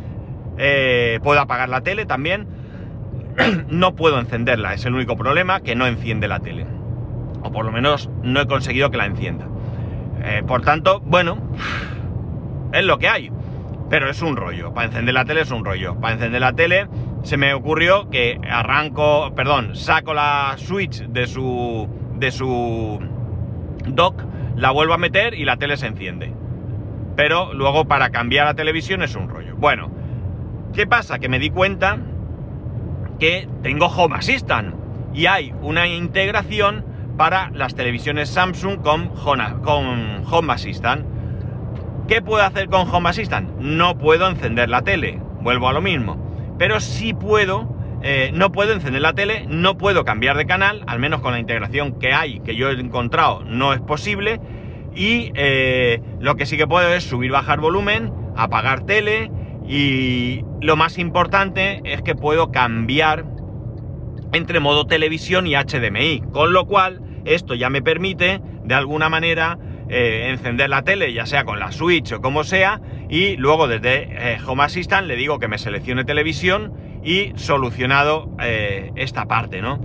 Eh, 0.57 1.19
puedo 1.23 1.39
apagar 1.39 1.69
la 1.69 1.81
tele 1.81 2.05
también. 2.05 2.47
no 3.69 3.95
puedo 3.95 4.19
encenderla, 4.19 4.73
es 4.73 4.85
el 4.85 4.93
único 4.93 5.15
problema, 5.15 5.61
que 5.61 5.75
no 5.75 5.87
enciende 5.87 6.27
la 6.27 6.39
tele. 6.39 6.65
O 7.43 7.51
por 7.51 7.65
lo 7.65 7.71
menos 7.71 8.09
no 8.23 8.41
he 8.41 8.47
conseguido 8.47 8.91
que 8.91 8.97
la 8.97 9.05
encienda. 9.05 9.47
Eh, 10.23 10.43
por 10.45 10.61
tanto, 10.61 10.99
bueno, 11.01 11.37
es 12.73 12.85
lo 12.85 12.97
que 12.97 13.07
hay. 13.07 13.31
Pero 13.89 14.09
es 14.09 14.21
un 14.21 14.37
rollo. 14.37 14.73
Para 14.73 14.87
encender 14.87 15.13
la 15.13 15.25
tele 15.25 15.41
es 15.41 15.51
un 15.51 15.65
rollo. 15.65 15.99
Para 15.99 16.13
encender 16.13 16.41
la 16.41 16.53
tele 16.53 16.87
se 17.23 17.37
me 17.37 17.53
ocurrió 17.53 18.09
que 18.09 18.39
arranco, 18.49 19.33
perdón, 19.35 19.75
saco 19.75 20.13
la 20.13 20.55
switch 20.57 21.03
de 21.07 21.27
su 21.27 21.87
de 22.15 22.31
su 22.31 22.99
dock, 23.87 24.23
la 24.55 24.71
vuelvo 24.71 24.93
a 24.93 24.97
meter 24.97 25.33
y 25.33 25.43
la 25.43 25.57
tele 25.57 25.77
se 25.77 25.87
enciende. 25.87 26.33
Pero 27.15 27.53
luego 27.53 27.85
para 27.85 28.11
cambiar 28.11 28.45
la 28.45 28.53
televisión 28.53 29.01
es 29.01 29.15
un 29.15 29.27
rollo. 29.27 29.55
Bueno, 29.57 29.91
¿qué 30.73 30.87
pasa? 30.87 31.19
Que 31.19 31.29
me 31.29 31.39
di 31.39 31.49
cuenta 31.49 31.97
que 33.19 33.47
tengo 33.61 33.87
Home 33.87 34.15
Assistant 34.15 34.75
y 35.13 35.25
hay 35.25 35.53
una 35.61 35.87
integración 35.87 36.85
para 37.21 37.51
las 37.53 37.75
televisiones 37.75 38.29
Samsung 38.29 38.81
con, 38.81 39.09
con 39.09 40.25
Home 40.27 40.53
Assistant. 40.53 41.05
¿Qué 42.07 42.23
puedo 42.23 42.43
hacer 42.43 42.67
con 42.67 42.89
Home 42.89 43.09
Assistant? 43.09 43.59
No 43.59 43.95
puedo 43.99 44.27
encender 44.27 44.69
la 44.69 44.81
tele, 44.81 45.19
vuelvo 45.39 45.69
a 45.69 45.73
lo 45.73 45.81
mismo. 45.81 46.55
Pero 46.57 46.79
sí 46.79 47.13
puedo, 47.13 47.77
eh, 48.01 48.31
no 48.33 48.51
puedo 48.51 48.73
encender 48.73 49.03
la 49.03 49.13
tele, 49.13 49.45
no 49.47 49.77
puedo 49.77 50.03
cambiar 50.03 50.35
de 50.35 50.47
canal, 50.47 50.83
al 50.87 50.97
menos 50.97 51.21
con 51.21 51.33
la 51.33 51.39
integración 51.39 51.99
que 51.99 52.11
hay, 52.11 52.39
que 52.39 52.55
yo 52.55 52.71
he 52.71 52.79
encontrado, 52.79 53.43
no 53.43 53.73
es 53.73 53.81
posible. 53.81 54.41
Y 54.95 55.31
eh, 55.35 56.01
lo 56.19 56.35
que 56.37 56.47
sí 56.47 56.57
que 56.57 56.65
puedo 56.65 56.91
es 56.91 57.03
subir, 57.03 57.29
bajar 57.29 57.59
volumen, 57.59 58.11
apagar 58.35 58.83
tele 58.87 59.29
y 59.67 60.43
lo 60.59 60.75
más 60.75 60.97
importante 60.97 61.81
es 61.85 62.01
que 62.01 62.15
puedo 62.15 62.51
cambiar 62.51 63.25
entre 64.33 64.59
modo 64.59 64.87
televisión 64.87 65.45
y 65.45 65.53
HDMI, 65.53 66.23
con 66.31 66.51
lo 66.51 66.65
cual 66.65 67.10
esto 67.25 67.53
ya 67.53 67.69
me 67.69 67.81
permite 67.81 68.41
de 68.63 68.75
alguna 68.75 69.09
manera 69.09 69.57
eh, 69.89 70.29
encender 70.29 70.69
la 70.69 70.83
tele, 70.83 71.11
ya 71.11 71.25
sea 71.25 71.43
con 71.43 71.59
la 71.59 71.71
Switch 71.71 72.13
o 72.13 72.21
como 72.21 72.43
sea, 72.43 72.79
y 73.09 73.35
luego 73.35 73.67
desde 73.67 74.03
eh, 74.33 74.37
Home 74.47 74.63
Assistant 74.63 75.05
le 75.05 75.17
digo 75.17 75.37
que 75.37 75.49
me 75.49 75.57
seleccione 75.57 76.05
televisión 76.05 76.73
y 77.03 77.33
solucionado 77.35 78.31
eh, 78.41 78.91
esta 78.95 79.25
parte, 79.25 79.61
¿no? 79.61 79.81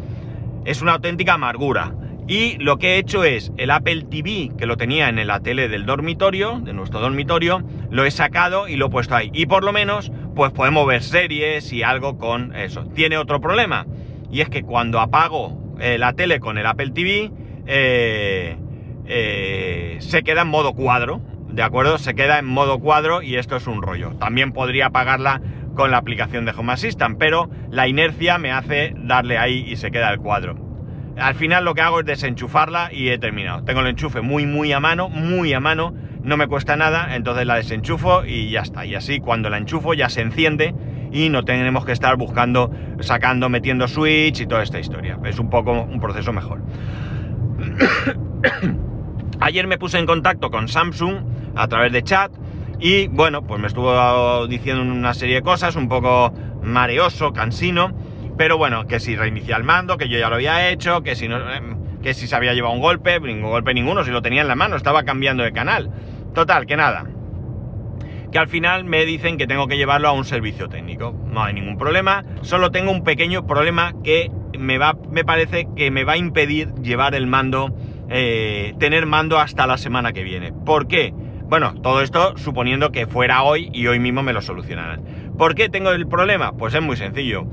Es 0.64 0.80
una 0.80 0.92
auténtica 0.92 1.34
amargura. 1.34 1.92
Y 2.28 2.56
lo 2.58 2.78
que 2.78 2.94
he 2.94 2.98
hecho 2.98 3.22
es 3.22 3.52
el 3.56 3.70
Apple 3.70 4.02
TV, 4.10 4.50
que 4.58 4.66
lo 4.66 4.76
tenía 4.76 5.08
en 5.08 5.24
la 5.26 5.40
tele 5.40 5.68
del 5.68 5.86
dormitorio, 5.86 6.60
de 6.60 6.72
nuestro 6.72 7.00
dormitorio, 7.00 7.62
lo 7.90 8.04
he 8.04 8.10
sacado 8.10 8.66
y 8.66 8.76
lo 8.76 8.86
he 8.86 8.90
puesto 8.90 9.14
ahí. 9.14 9.30
Y 9.32 9.46
por 9.46 9.62
lo 9.62 9.72
menos, 9.72 10.10
pues 10.34 10.50
podemos 10.52 10.86
ver 10.86 11.02
series 11.02 11.72
y 11.72 11.84
algo 11.84 12.18
con 12.18 12.54
eso. 12.54 12.84
Tiene 12.94 13.16
otro 13.16 13.40
problema, 13.40 13.86
y 14.30 14.40
es 14.40 14.48
que 14.48 14.62
cuando 14.62 15.00
apago 15.00 15.65
eh, 15.80 15.98
la 15.98 16.12
tele 16.12 16.40
con 16.40 16.58
el 16.58 16.66
Apple 16.66 16.90
TV, 16.90 17.30
eh, 17.66 18.56
eh, 19.06 19.96
se 20.00 20.22
queda 20.22 20.42
en 20.42 20.48
modo 20.48 20.74
cuadro, 20.74 21.20
¿de 21.48 21.62
acuerdo? 21.62 21.98
Se 21.98 22.14
queda 22.14 22.38
en 22.38 22.46
modo 22.46 22.78
cuadro 22.78 23.22
y 23.22 23.36
esto 23.36 23.56
es 23.56 23.66
un 23.66 23.82
rollo. 23.82 24.12
También 24.18 24.52
podría 24.52 24.86
apagarla 24.86 25.40
con 25.74 25.90
la 25.90 25.98
aplicación 25.98 26.44
de 26.44 26.52
Home 26.52 26.72
Assistant, 26.72 27.18
pero 27.18 27.50
la 27.70 27.86
inercia 27.86 28.38
me 28.38 28.52
hace 28.52 28.94
darle 28.96 29.38
ahí 29.38 29.64
y 29.68 29.76
se 29.76 29.90
queda 29.90 30.12
el 30.12 30.18
cuadro. 30.18 30.56
Al 31.18 31.34
final 31.34 31.64
lo 31.64 31.74
que 31.74 31.80
hago 31.80 32.00
es 32.00 32.06
desenchufarla 32.06 32.92
y 32.92 33.08
he 33.08 33.18
terminado. 33.18 33.64
Tengo 33.64 33.80
el 33.80 33.86
enchufe 33.86 34.20
muy 34.20 34.46
muy 34.46 34.72
a 34.72 34.80
mano, 34.80 35.08
muy 35.08 35.52
a 35.52 35.60
mano, 35.60 35.94
no 36.22 36.36
me 36.36 36.46
cuesta 36.46 36.76
nada, 36.76 37.14
entonces 37.14 37.46
la 37.46 37.56
desenchufo 37.56 38.24
y 38.24 38.50
ya 38.50 38.60
está. 38.60 38.84
Y 38.84 38.94
así 38.94 39.20
cuando 39.20 39.48
la 39.48 39.58
enchufo 39.58 39.94
ya 39.94 40.08
se 40.08 40.20
enciende 40.20 40.74
y 41.16 41.28
no 41.30 41.44
tenemos 41.44 41.84
que 41.84 41.92
estar 41.92 42.16
buscando, 42.16 42.70
sacando, 43.00 43.48
metiendo 43.48 43.88
switch 43.88 44.40
y 44.40 44.46
toda 44.46 44.62
esta 44.62 44.78
historia. 44.78 45.18
Es 45.24 45.38
un 45.38 45.48
poco 45.48 45.72
un 45.72 45.98
proceso 45.98 46.32
mejor. 46.32 46.60
Ayer 49.40 49.66
me 49.66 49.78
puse 49.78 49.98
en 49.98 50.06
contacto 50.06 50.50
con 50.50 50.68
Samsung 50.68 51.16
a 51.54 51.68
través 51.68 51.92
de 51.92 52.02
chat 52.02 52.30
y 52.78 53.08
bueno, 53.08 53.42
pues 53.42 53.60
me 53.60 53.66
estuvo 53.66 54.46
diciendo 54.46 54.82
una 54.82 55.14
serie 55.14 55.36
de 55.36 55.42
cosas, 55.42 55.76
un 55.76 55.88
poco 55.88 56.32
mareoso, 56.62 57.32
cansino 57.32 57.94
pero 58.36 58.58
bueno, 58.58 58.86
que 58.86 59.00
si 59.00 59.16
reinicia 59.16 59.56
el 59.56 59.64
mando, 59.64 59.96
que 59.96 60.08
yo 60.08 60.18
ya 60.18 60.28
lo 60.28 60.34
había 60.34 60.68
hecho, 60.68 61.02
que 61.02 61.16
si 61.16 61.26
no, 61.26 61.50
em, 61.50 62.00
que 62.02 62.12
si 62.12 62.26
se 62.26 62.36
había 62.36 62.52
llevado 62.52 62.74
un 62.74 62.80
golpe, 62.80 63.18
ningún 63.20 63.50
golpe 63.50 63.72
ninguno, 63.72 64.04
si 64.04 64.10
lo 64.10 64.22
tenía 64.22 64.42
en 64.42 64.48
la 64.48 64.54
mano, 64.54 64.76
estaba 64.76 65.04
cambiando 65.04 65.42
de 65.42 65.52
canal. 65.52 65.90
Total, 66.34 66.66
que 66.66 66.76
nada. 66.76 67.06
Que 68.30 68.38
al 68.38 68.48
final 68.48 68.84
me 68.84 69.04
dicen 69.04 69.36
que 69.36 69.46
tengo 69.46 69.66
que 69.68 69.76
llevarlo 69.76 70.08
a 70.08 70.12
un 70.12 70.24
servicio 70.24 70.68
técnico. 70.68 71.14
No 71.26 71.42
hay 71.42 71.54
ningún 71.54 71.78
problema, 71.78 72.24
solo 72.42 72.70
tengo 72.70 72.90
un 72.90 73.04
pequeño 73.04 73.46
problema 73.46 73.94
que 74.02 74.30
me 74.58 74.78
va, 74.78 74.96
me 75.10 75.24
parece 75.24 75.68
que 75.76 75.90
me 75.90 76.04
va 76.04 76.14
a 76.14 76.16
impedir 76.16 76.72
llevar 76.82 77.14
el 77.14 77.26
mando, 77.26 77.74
eh, 78.08 78.74
tener 78.78 79.06
mando 79.06 79.38
hasta 79.38 79.66
la 79.66 79.78
semana 79.78 80.12
que 80.12 80.22
viene. 80.22 80.52
¿Por 80.52 80.88
qué? 80.88 81.12
Bueno, 81.48 81.74
todo 81.80 82.02
esto 82.02 82.36
suponiendo 82.36 82.90
que 82.90 83.06
fuera 83.06 83.44
hoy 83.44 83.70
y 83.72 83.86
hoy 83.86 84.00
mismo 84.00 84.22
me 84.22 84.32
lo 84.32 84.42
solucionaran. 84.42 85.04
¿Por 85.38 85.54
qué 85.54 85.68
tengo 85.68 85.90
el 85.90 86.08
problema? 86.08 86.52
Pues 86.52 86.74
es 86.74 86.82
muy 86.82 86.96
sencillo 86.96 87.46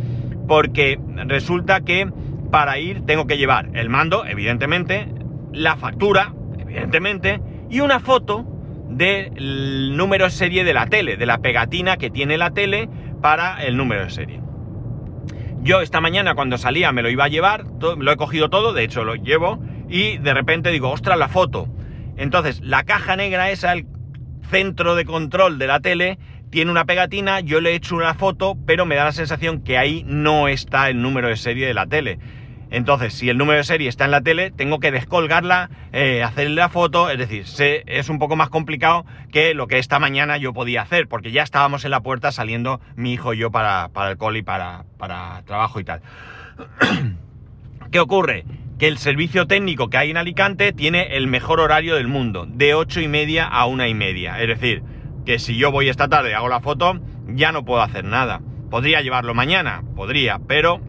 porque 0.47 0.99
resulta 1.27 1.81
que 1.81 2.09
para 2.51 2.77
ir 2.79 3.05
tengo 3.05 3.27
que 3.27 3.37
llevar 3.37 3.69
el 3.73 3.89
mando, 3.89 4.25
evidentemente, 4.25 5.07
la 5.51 5.75
factura, 5.75 6.33
evidentemente, 6.59 7.41
y 7.69 7.79
una 7.79 7.99
foto 7.99 8.45
del 8.95 9.95
número 9.97 10.29
serie 10.29 10.63
de 10.63 10.73
la 10.73 10.87
tele, 10.87 11.17
de 11.17 11.25
la 11.25 11.39
pegatina 11.39 11.97
que 11.97 12.09
tiene 12.09 12.37
la 12.37 12.51
tele 12.51 12.89
para 13.21 13.63
el 13.63 13.77
número 13.77 14.03
de 14.03 14.09
serie. 14.09 14.41
Yo 15.61 15.81
esta 15.81 16.01
mañana 16.01 16.35
cuando 16.35 16.57
salía 16.57 16.91
me 16.91 17.01
lo 17.01 17.09
iba 17.09 17.23
a 17.23 17.29
llevar, 17.29 17.65
lo 17.79 18.11
he 18.11 18.17
cogido 18.17 18.49
todo, 18.49 18.73
de 18.73 18.83
hecho 18.83 19.03
lo 19.05 19.15
llevo, 19.15 19.63
y 19.87 20.17
de 20.17 20.33
repente 20.33 20.71
digo, 20.71 20.89
ostras, 20.89 21.17
la 21.17 21.29
foto. 21.29 21.67
Entonces, 22.17 22.61
la 22.61 22.83
caja 22.83 23.15
negra 23.15 23.49
esa, 23.49 23.71
el 23.73 23.87
centro 24.49 24.95
de 24.95 25.05
control 25.05 25.57
de 25.59 25.67
la 25.67 25.79
tele, 25.79 26.19
tiene 26.49 26.69
una 26.69 26.85
pegatina, 26.85 27.39
yo 27.39 27.61
le 27.61 27.71
he 27.71 27.75
hecho 27.75 27.95
una 27.95 28.13
foto, 28.13 28.55
pero 28.67 28.85
me 28.85 28.95
da 28.95 29.05
la 29.05 29.11
sensación 29.11 29.63
que 29.63 29.77
ahí 29.77 30.03
no 30.05 30.47
está 30.47 30.89
el 30.89 31.01
número 31.01 31.29
de 31.29 31.37
serie 31.37 31.65
de 31.65 31.73
la 31.73 31.87
tele. 31.87 32.19
Entonces, 32.73 33.13
si 33.13 33.29
el 33.29 33.37
número 33.37 33.59
de 33.59 33.63
serie 33.63 33.87
está 33.87 34.05
en 34.05 34.09
la 34.09 34.21
tele, 34.21 34.49
tengo 34.49 34.79
que 34.79 34.91
descolgarla, 34.91 35.69
eh, 35.91 36.23
hacerle 36.23 36.55
la 36.55 36.69
foto, 36.69 37.11
es 37.11 37.19
decir, 37.19 37.45
es 37.85 38.09
un 38.09 38.17
poco 38.17 38.35
más 38.35 38.49
complicado 38.49 39.05
que 39.31 39.53
lo 39.53 39.67
que 39.67 39.77
esta 39.77 39.99
mañana 39.99 40.37
yo 40.37 40.53
podía 40.53 40.81
hacer, 40.81 41.07
porque 41.07 41.31
ya 41.31 41.43
estábamos 41.43 41.85
en 41.85 41.91
la 41.91 42.01
puerta 42.01 42.31
saliendo 42.31 42.81
mi 42.95 43.13
hijo 43.13 43.35
y 43.35 43.37
yo 43.37 43.51
para, 43.51 43.89
para 43.89 44.09
el 44.09 44.17
coli, 44.17 44.41
para, 44.41 44.85
para 44.97 45.43
trabajo 45.45 45.79
y 45.79 45.83
tal. 45.83 46.01
¿Qué 47.91 47.99
ocurre? 47.99 48.43
Que 48.79 48.87
el 48.87 48.97
servicio 48.97 49.45
técnico 49.45 49.91
que 49.91 49.97
hay 49.97 50.09
en 50.09 50.17
Alicante 50.17 50.73
tiene 50.73 51.15
el 51.15 51.27
mejor 51.27 51.59
horario 51.59 51.93
del 51.93 52.07
mundo, 52.07 52.47
de 52.47 52.73
8 52.73 53.01
y 53.01 53.07
media 53.07 53.45
a 53.45 53.67
una 53.67 53.87
y 53.87 53.93
media. 53.93 54.41
Es 54.41 54.47
decir, 54.47 54.81
que 55.27 55.37
si 55.37 55.57
yo 55.57 55.71
voy 55.71 55.89
esta 55.89 56.07
tarde 56.07 56.31
y 56.31 56.33
hago 56.33 56.49
la 56.49 56.59
foto, 56.59 56.99
ya 57.27 57.51
no 57.51 57.65
puedo 57.65 57.83
hacer 57.83 58.03
nada. 58.03 58.41
Podría 58.71 59.01
llevarlo 59.01 59.35
mañana, 59.35 59.83
podría, 59.95 60.39
pero 60.39 60.81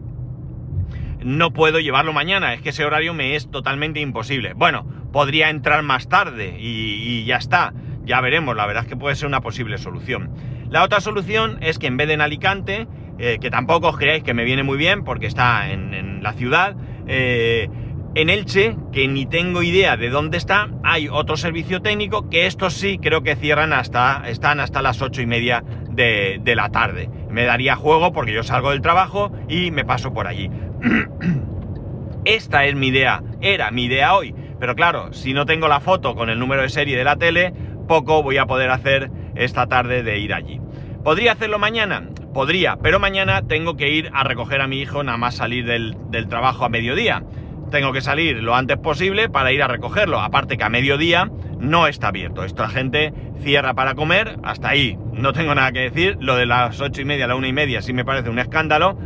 no 1.25 1.51
puedo 1.53 1.79
llevarlo 1.79 2.13
mañana, 2.13 2.53
es 2.53 2.61
que 2.61 2.69
ese 2.69 2.85
horario 2.85 3.15
me 3.15 3.35
es 3.35 3.49
totalmente 3.49 3.99
imposible. 3.99 4.53
Bueno, 4.53 4.85
podría 5.11 5.49
entrar 5.49 5.81
más 5.81 6.07
tarde 6.07 6.55
y, 6.59 7.25
ya 7.25 7.37
está, 7.37 7.73
ya 8.03 8.21
veremos, 8.21 8.55
la 8.55 8.67
verdad 8.67 8.83
es 8.83 8.89
que 8.89 8.95
puede 8.95 9.15
ser 9.15 9.27
una 9.27 9.41
posible 9.41 9.79
solución. 9.79 10.29
La 10.69 10.83
otra 10.83 11.01
solución 11.01 11.57
es 11.61 11.79
que 11.79 11.87
en 11.87 11.97
vez 11.97 12.07
de 12.07 12.13
en 12.13 12.21
Alicante, 12.21 12.87
eh, 13.17 13.39
que 13.41 13.49
tampoco 13.49 13.87
os 13.87 13.97
creáis 13.97 14.23
que 14.23 14.35
me 14.35 14.43
viene 14.43 14.61
muy 14.61 14.77
bien 14.77 15.03
porque 15.03 15.25
está 15.25 15.71
en, 15.71 16.21
la 16.21 16.33
ciudad, 16.33 16.75
eh, 17.07 17.69
en 18.13 18.29
Elche, 18.29 18.77
que 18.93 19.07
ni 19.07 19.25
tengo 19.25 19.63
idea 19.63 19.97
de 19.97 20.11
dónde 20.11 20.37
está, 20.37 20.69
hay 20.83 21.07
otro 21.07 21.37
servicio 21.37 21.81
técnico 21.81 22.29
que 22.29 22.45
estos 22.45 22.75
sí 22.75 22.99
creo 23.01 23.23
que 23.23 23.35
cierran 23.35 23.73
hasta, 23.73 24.29
están 24.29 24.59
hasta 24.59 24.83
las 24.83 25.01
ocho 25.01 25.23
y 25.23 25.25
media 25.25 25.63
de, 25.89 26.39
de 26.43 26.55
la 26.55 26.69
tarde. 26.69 27.09
Me 27.31 27.45
daría 27.45 27.75
juego 27.75 28.13
porque 28.13 28.31
yo 28.31 28.43
salgo 28.43 28.69
del 28.69 28.81
trabajo 28.81 29.31
y 29.49 29.71
me 29.71 29.85
paso 29.85 30.13
por 30.13 30.27
allí. 30.27 30.51
Esta 32.25 32.65
es 32.65 32.75
mi 32.75 32.87
idea, 32.87 33.21
era 33.41 33.71
mi 33.71 33.85
idea 33.85 34.15
hoy, 34.15 34.33
pero 34.59 34.75
claro, 34.75 35.13
si 35.13 35.33
no 35.33 35.45
tengo 35.45 35.67
la 35.67 35.79
foto 35.79 36.15
con 36.15 36.29
el 36.29 36.39
número 36.39 36.63
de 36.63 36.69
serie 36.69 36.97
de 36.97 37.03
la 37.03 37.17
tele, 37.17 37.53
poco 37.87 38.23
voy 38.23 38.37
a 38.37 38.45
poder 38.45 38.71
hacer 38.71 39.11
esta 39.35 39.67
tarde 39.67 40.03
de 40.03 40.17
ir 40.19 40.33
allí. 40.33 40.59
¿Podría 41.03 41.33
hacerlo 41.33 41.59
mañana? 41.59 42.09
Podría, 42.33 42.77
pero 42.81 42.99
mañana 42.99 43.43
tengo 43.43 43.77
que 43.77 43.89
ir 43.89 44.09
a 44.13 44.23
recoger 44.23 44.61
a 44.61 44.67
mi 44.67 44.79
hijo 44.81 45.03
nada 45.03 45.17
más 45.17 45.35
salir 45.35 45.65
del, 45.65 45.95
trabajo 46.27 46.65
a 46.65 46.69
mediodía. 46.69 47.23
tengo 47.69 47.93
que 47.93 48.01
salir 48.01 48.41
lo 48.41 48.55
antes 48.55 48.77
posible 48.77 49.29
para 49.29 49.51
ir 49.51 49.61
a 49.61 49.67
recogerlo. 49.67 50.19
Aparte 50.19 50.57
que 50.57 50.63
a 50.63 50.69
mediodía 50.69 51.29
no 51.59 51.87
está 51.87 52.07
abierto. 52.07 52.43
Esta 52.43 52.67
gente 52.69 53.13
cierra 53.41 53.73
para 53.73 53.95
comer, 53.95 54.37
hasta 54.43 54.69
ahí 54.69 54.97
no 55.13 55.31
tengo 55.33 55.53
nada 55.53 55.71
que 55.71 55.81
decir. 55.81 56.17
Lo 56.19 56.35
de 56.35 56.45
las 56.45 56.81
ocho 56.81 57.01
y 57.01 57.05
media, 57.05 57.27
la 57.27 57.35
una 57.35 57.47
y 57.47 57.53
media 57.53 57.81
sí 57.81 57.93
me 57.93 58.03
parece 58.03 58.29
un 58.29 58.39
escándalo. 58.39 58.97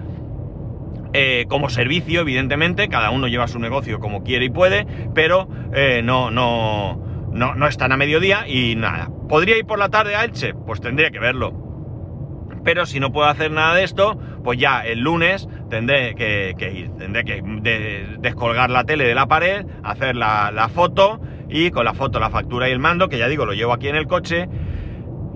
Eh, 1.13 1.45
como 1.49 1.69
servicio, 1.69 2.21
evidentemente, 2.21 2.87
cada 2.87 3.09
uno 3.09 3.27
lleva 3.27 3.47
su 3.47 3.59
negocio 3.59 3.99
como 3.99 4.23
quiere 4.23 4.45
y 4.45 4.49
puede, 4.49 4.85
pero 5.15 5.47
eh, 5.73 6.01
no, 6.03 6.29
no, 6.29 7.01
no, 7.31 7.55
no 7.55 7.67
están 7.67 7.91
a 7.91 7.97
mediodía 7.97 8.47
y 8.47 8.75
nada. 8.75 9.09
¿Podría 9.27 9.57
ir 9.57 9.65
por 9.65 9.79
la 9.79 9.89
tarde 9.89 10.15
a 10.15 10.23
Elche? 10.23 10.53
Pues 10.53 10.81
tendría 10.81 11.09
que 11.09 11.19
verlo. 11.19 11.53
Pero 12.63 12.85
si 12.85 12.99
no 12.99 13.11
puedo 13.11 13.27
hacer 13.27 13.51
nada 13.51 13.73
de 13.73 13.83
esto, 13.83 14.19
pues 14.43 14.59
ya 14.59 14.81
el 14.81 14.99
lunes 14.99 15.47
tendré 15.69 16.13
que, 16.13 16.71
ir. 16.71 16.91
Tendré 16.97 17.23
que 17.23 17.41
descolgar 18.19 18.69
la 18.69 18.83
tele 18.83 19.05
de 19.05 19.15
la 19.15 19.27
pared, 19.27 19.65
hacer 19.83 20.15
la, 20.15 20.51
la 20.51 20.69
foto 20.69 21.21
y 21.49 21.71
con 21.71 21.85
la 21.85 21.93
foto, 21.93 22.19
la 22.19 22.29
factura 22.29 22.69
y 22.69 22.71
el 22.71 22.79
mando, 22.79 23.09
que 23.09 23.17
ya 23.17 23.27
digo, 23.27 23.45
lo 23.45 23.53
llevo 23.53 23.73
aquí 23.73 23.87
en 23.87 23.95
el 23.95 24.07
coche, 24.07 24.47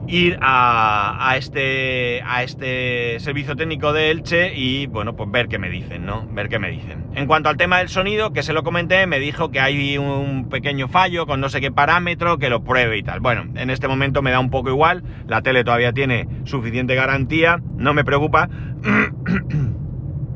ir 0.07 0.37
a, 0.41 1.35
este, 1.37 2.21
a 2.25 2.43
este 2.43 3.19
servicio 3.19 3.55
técnico 3.55 3.93
de 3.93 4.11
Elche 4.11 4.53
y, 4.55 4.87
bueno, 4.87 5.15
pues 5.15 5.31
ver 5.31 5.47
qué 5.47 5.59
me 5.59 5.69
dicen, 5.69 6.05
¿no? 6.05 6.27
Ver 6.31 6.49
qué 6.49 6.59
me 6.59 6.69
dicen. 6.69 7.05
En 7.15 7.27
cuanto 7.27 7.49
al 7.49 7.57
tema 7.57 7.79
del 7.79 7.89
sonido, 7.89 8.33
que 8.33 8.43
se 8.43 8.53
lo 8.53 8.63
comenté, 8.63 9.07
me 9.07 9.19
dijo 9.19 9.51
que 9.51 9.59
hay 9.59 9.97
un 9.97 10.49
pequeño 10.49 10.87
fallo 10.87 11.25
con 11.25 11.39
no 11.39 11.49
sé 11.49 11.61
qué 11.61 11.71
parámetro, 11.71 12.37
que 12.37 12.49
lo 12.49 12.63
pruebe 12.63 12.97
y 12.97 13.03
tal. 13.03 13.19
Bueno, 13.19 13.45
en 13.55 13.69
este 13.69 13.87
momento 13.87 14.21
me 14.21 14.31
da 14.31 14.39
un 14.39 14.49
poco 14.49 14.69
igual, 14.69 15.03
la 15.27 15.41
tele 15.41 15.63
todavía 15.63 15.93
tiene 15.93 16.27
suficiente 16.43 16.95
garantía, 16.95 17.61
no 17.77 17.93
me 17.93 18.03
preocupa. 18.03 18.49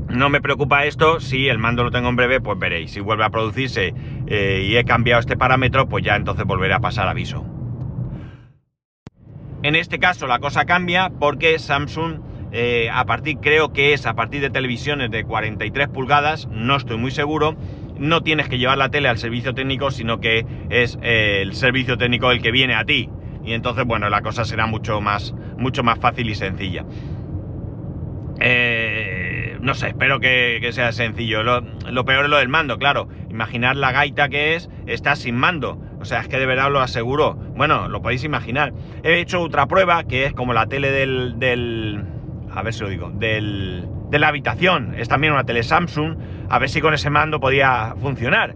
No 0.10 0.30
me 0.30 0.40
preocupa 0.40 0.86
esto, 0.86 1.20
si 1.20 1.50
el 1.50 1.60
mando 1.60 1.84
lo 1.84 1.92
tengo 1.92 2.08
en 2.08 2.16
breve, 2.16 2.40
pues 2.40 2.58
veréis. 2.58 2.92
Si 2.92 3.02
vuelve 3.02 3.26
a 3.26 3.30
producirse 3.30 3.94
eh, 4.28 4.66
y 4.66 4.78
he 4.78 4.86
cambiado 4.86 5.20
este 5.20 5.36
parámetro, 5.36 5.90
pues 5.90 6.06
ya 6.06 6.16
entonces 6.16 6.46
volveré 6.46 6.74
a 6.74 6.80
pasar 6.80 7.10
aviso. 7.10 7.57
En 9.68 9.76
este 9.76 10.00
caso 10.00 10.28
la 10.28 10.40
cosa 10.40 10.64
cambia 10.64 11.12
porque 11.20 11.60
Samsung, 11.60 12.22
eh, 12.54 12.90
a 12.90 13.04
partir, 13.04 13.40
creo 13.42 13.74
que 13.74 13.92
es 13.92 14.06
a 14.06 14.14
partir 14.14 14.40
de 14.40 14.50
televisiones 14.50 15.12
de 15.12 15.26
43 15.26 15.90
pulgadas, 15.90 16.48
no 16.50 16.78
estoy 16.78 16.96
muy 16.96 17.12
seguro, 17.12 17.58
no 18.00 18.24
tienes 18.24 18.48
que 18.48 18.60
llevar 18.60 18.78
la 18.78 18.88
tele 18.88 19.10
al 19.10 19.18
servicio 19.18 19.54
técnico, 19.54 19.92
sino 19.92 20.22
que 20.22 20.46
es 20.70 20.98
eh, 21.02 21.40
el 21.42 21.54
servicio 21.54 21.98
técnico 21.98 22.32
el 22.32 22.42
que 22.42 22.52
viene 22.52 22.76
a 22.76 22.86
ti. 22.86 23.10
Y 23.44 23.52
entonces, 23.52 23.84
bueno, 23.84 24.08
la 24.08 24.22
cosa 24.22 24.46
será 24.46 24.68
mucho 24.68 25.02
más, 25.02 25.36
mucho 25.58 25.84
más 25.84 26.00
fácil 26.00 26.30
y 26.30 26.36
sencilla. 26.36 26.86
Eh, 28.40 29.58
no 29.60 29.74
sé, 29.74 29.90
espero 29.90 30.22
que, 30.22 30.66
sea 30.72 30.94
sencillo. 30.94 31.44
Lo, 31.44 31.60
lo, 31.60 32.06
peor 32.06 32.24
es 32.24 32.30
lo 32.30 32.38
del 32.38 32.48
mando, 32.48 32.78
claro. 32.78 33.10
Imaginar 33.30 33.76
la 33.76 33.92
gaita 33.92 34.30
que 34.30 34.56
es, 34.56 34.70
está 34.86 35.18
sin 35.18 35.36
mando. 35.36 35.78
O 36.00 36.06
sea, 36.06 36.22
es 36.22 36.30
que 36.30 36.40
de 36.40 36.46
verdad 36.46 36.72
lo 36.72 36.80
aseguro. 36.80 37.38
Bueno, 37.58 37.88
lo 37.90 38.02
podéis 38.02 38.24
imaginar. 38.24 38.72
He 39.04 39.20
hecho 39.20 39.42
otra 39.42 39.66
prueba 39.66 40.04
que 40.04 40.26
es 40.26 40.34
como 40.34 40.54
la 40.54 40.68
tele 40.68 40.92
del. 40.92 41.40
del 41.40 42.06
a 42.54 42.62
ver 42.62 42.74
si 42.74 42.82
lo 42.82 42.90
digo. 42.90 43.10
Del, 43.10 43.88
de 44.10 44.20
la 44.20 44.28
habitación. 44.28 44.94
Es 44.98 45.10
también 45.10 45.34
una 45.34 45.44
tele 45.44 45.64
Samsung. 45.64 46.18
A 46.50 46.60
ver 46.60 46.70
si 46.70 46.82
con 46.82 46.94
ese 46.94 47.10
mando 47.10 47.40
podía 47.40 47.96
funcionar. 48.00 48.54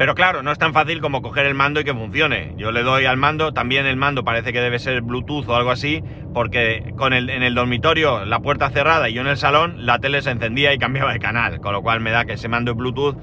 Pero 0.00 0.14
claro, 0.14 0.42
no 0.42 0.50
es 0.50 0.58
tan 0.58 0.72
fácil 0.72 1.02
como 1.02 1.20
coger 1.20 1.44
el 1.44 1.54
mando 1.54 1.78
y 1.78 1.84
que 1.84 1.92
funcione. 1.92 2.54
Yo 2.56 2.72
le 2.72 2.82
doy 2.82 3.04
al 3.04 3.18
mando, 3.18 3.52
también 3.52 3.84
el 3.84 3.96
mando 3.96 4.24
parece 4.24 4.50
que 4.50 4.60
debe 4.62 4.78
ser 4.78 5.02
Bluetooth 5.02 5.46
o 5.46 5.54
algo 5.54 5.70
así, 5.70 6.02
porque 6.32 6.94
con 6.96 7.12
el, 7.12 7.28
en 7.28 7.42
el 7.42 7.54
dormitorio, 7.54 8.24
la 8.24 8.40
puerta 8.40 8.70
cerrada 8.70 9.10
y 9.10 9.12
yo 9.12 9.20
en 9.20 9.26
el 9.26 9.36
salón, 9.36 9.84
la 9.84 9.98
tele 9.98 10.22
se 10.22 10.30
encendía 10.30 10.72
y 10.72 10.78
cambiaba 10.78 11.12
de 11.12 11.18
canal, 11.18 11.60
con 11.60 11.74
lo 11.74 11.82
cual 11.82 12.00
me 12.00 12.12
da 12.12 12.24
que 12.24 12.32
ese 12.32 12.48
mando 12.48 12.70
es 12.70 12.78
Bluetooth 12.78 13.18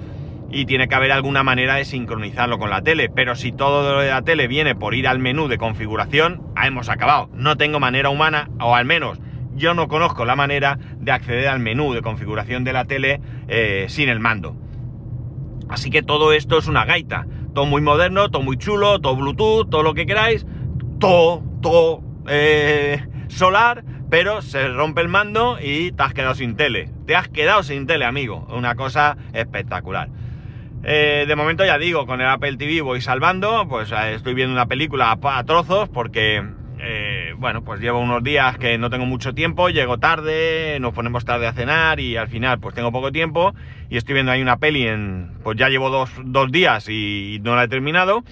y 0.49 0.65
tiene 0.65 0.87
que 0.87 0.95
haber 0.95 1.11
alguna 1.11 1.43
manera 1.43 1.75
de 1.75 1.85
sincronizarlo 1.85 2.57
con 2.57 2.69
la 2.69 2.81
tele. 2.81 3.09
Pero 3.09 3.35
si 3.35 3.51
todo 3.51 3.93
lo 3.93 3.99
de 4.01 4.09
la 4.09 4.21
tele 4.21 4.47
viene 4.47 4.75
por 4.75 4.95
ir 4.95 5.07
al 5.07 5.19
menú 5.19 5.47
de 5.47 5.57
configuración, 5.57 6.41
hemos 6.61 6.89
acabado. 6.89 7.29
No 7.33 7.57
tengo 7.57 7.79
manera 7.79 8.09
humana, 8.09 8.49
o 8.59 8.75
al 8.75 8.85
menos 8.85 9.19
yo 9.55 9.73
no 9.73 9.87
conozco 9.87 10.23
la 10.25 10.35
manera 10.35 10.77
de 10.99 11.11
acceder 11.11 11.47
al 11.47 11.59
menú 11.59 11.93
de 11.93 12.01
configuración 12.01 12.63
de 12.63 12.73
la 12.73 12.85
tele 12.85 13.21
eh, 13.47 13.85
sin 13.89 14.09
el 14.09 14.19
mando. 14.19 14.55
Así 15.69 15.89
que 15.89 16.03
todo 16.03 16.31
esto 16.31 16.57
es 16.57 16.67
una 16.67 16.85
gaita. 16.85 17.27
Todo 17.53 17.65
muy 17.65 17.81
moderno, 17.81 18.29
todo 18.29 18.43
muy 18.43 18.57
chulo, 18.57 18.99
todo 18.99 19.15
Bluetooth, 19.15 19.69
todo 19.69 19.83
lo 19.83 19.93
que 19.93 20.05
queráis. 20.05 20.45
Todo, 20.99 21.43
todo 21.61 22.01
eh, 22.27 23.05
solar, 23.27 23.83
pero 24.09 24.41
se 24.41 24.67
rompe 24.69 25.01
el 25.01 25.09
mando 25.09 25.57
y 25.61 25.91
te 25.91 26.03
has 26.03 26.13
quedado 26.13 26.35
sin 26.35 26.55
tele. 26.55 26.89
Te 27.05 27.15
has 27.15 27.27
quedado 27.27 27.63
sin 27.63 27.87
tele, 27.87 28.05
amigo. 28.05 28.47
Una 28.49 28.75
cosa 28.75 29.17
espectacular. 29.33 30.09
Eh, 30.83 31.25
de 31.27 31.35
momento 31.35 31.65
ya 31.65 31.77
digo, 31.77 32.05
con 32.05 32.21
el 32.21 32.27
Apple 32.27 32.55
TV 32.57 32.81
voy 32.81 33.01
salvando, 33.01 33.67
pues 33.67 33.91
eh, 33.91 34.13
estoy 34.13 34.33
viendo 34.33 34.53
una 34.53 34.67
película 34.67 35.17
a, 35.21 35.43
trozos 35.43 35.89
porque, 35.89 36.43
eh, 36.79 37.33
bueno, 37.37 37.63
pues 37.63 37.81
llevo 37.81 37.99
unos 37.99 38.23
días 38.23 38.57
que 38.57 38.77
no 38.77 38.89
tengo 38.89 39.05
mucho 39.05 39.33
tiempo, 39.33 39.69
llego 39.69 39.97
tarde, 39.97 40.77
nos 40.79 40.93
ponemos 40.93 41.25
tarde 41.25 41.47
a 41.47 41.53
cenar 41.53 41.99
y 41.99 42.15
al 42.15 42.27
final 42.27 42.59
pues 42.59 42.75
tengo 42.75 42.91
poco 42.91 43.11
tiempo 43.11 43.53
y 43.89 43.97
estoy 43.97 44.13
viendo 44.13 44.31
ahí 44.31 44.41
una 44.41 44.57
peli 44.57 44.87
en, 44.87 45.31
pues 45.43 45.57
ya 45.57 45.69
llevo 45.69 45.89
dos, 45.89 46.51
días 46.51 46.87
y, 46.89 47.39
no 47.43 47.55
la 47.55 47.63
he 47.63 47.67
terminado. 47.67 48.23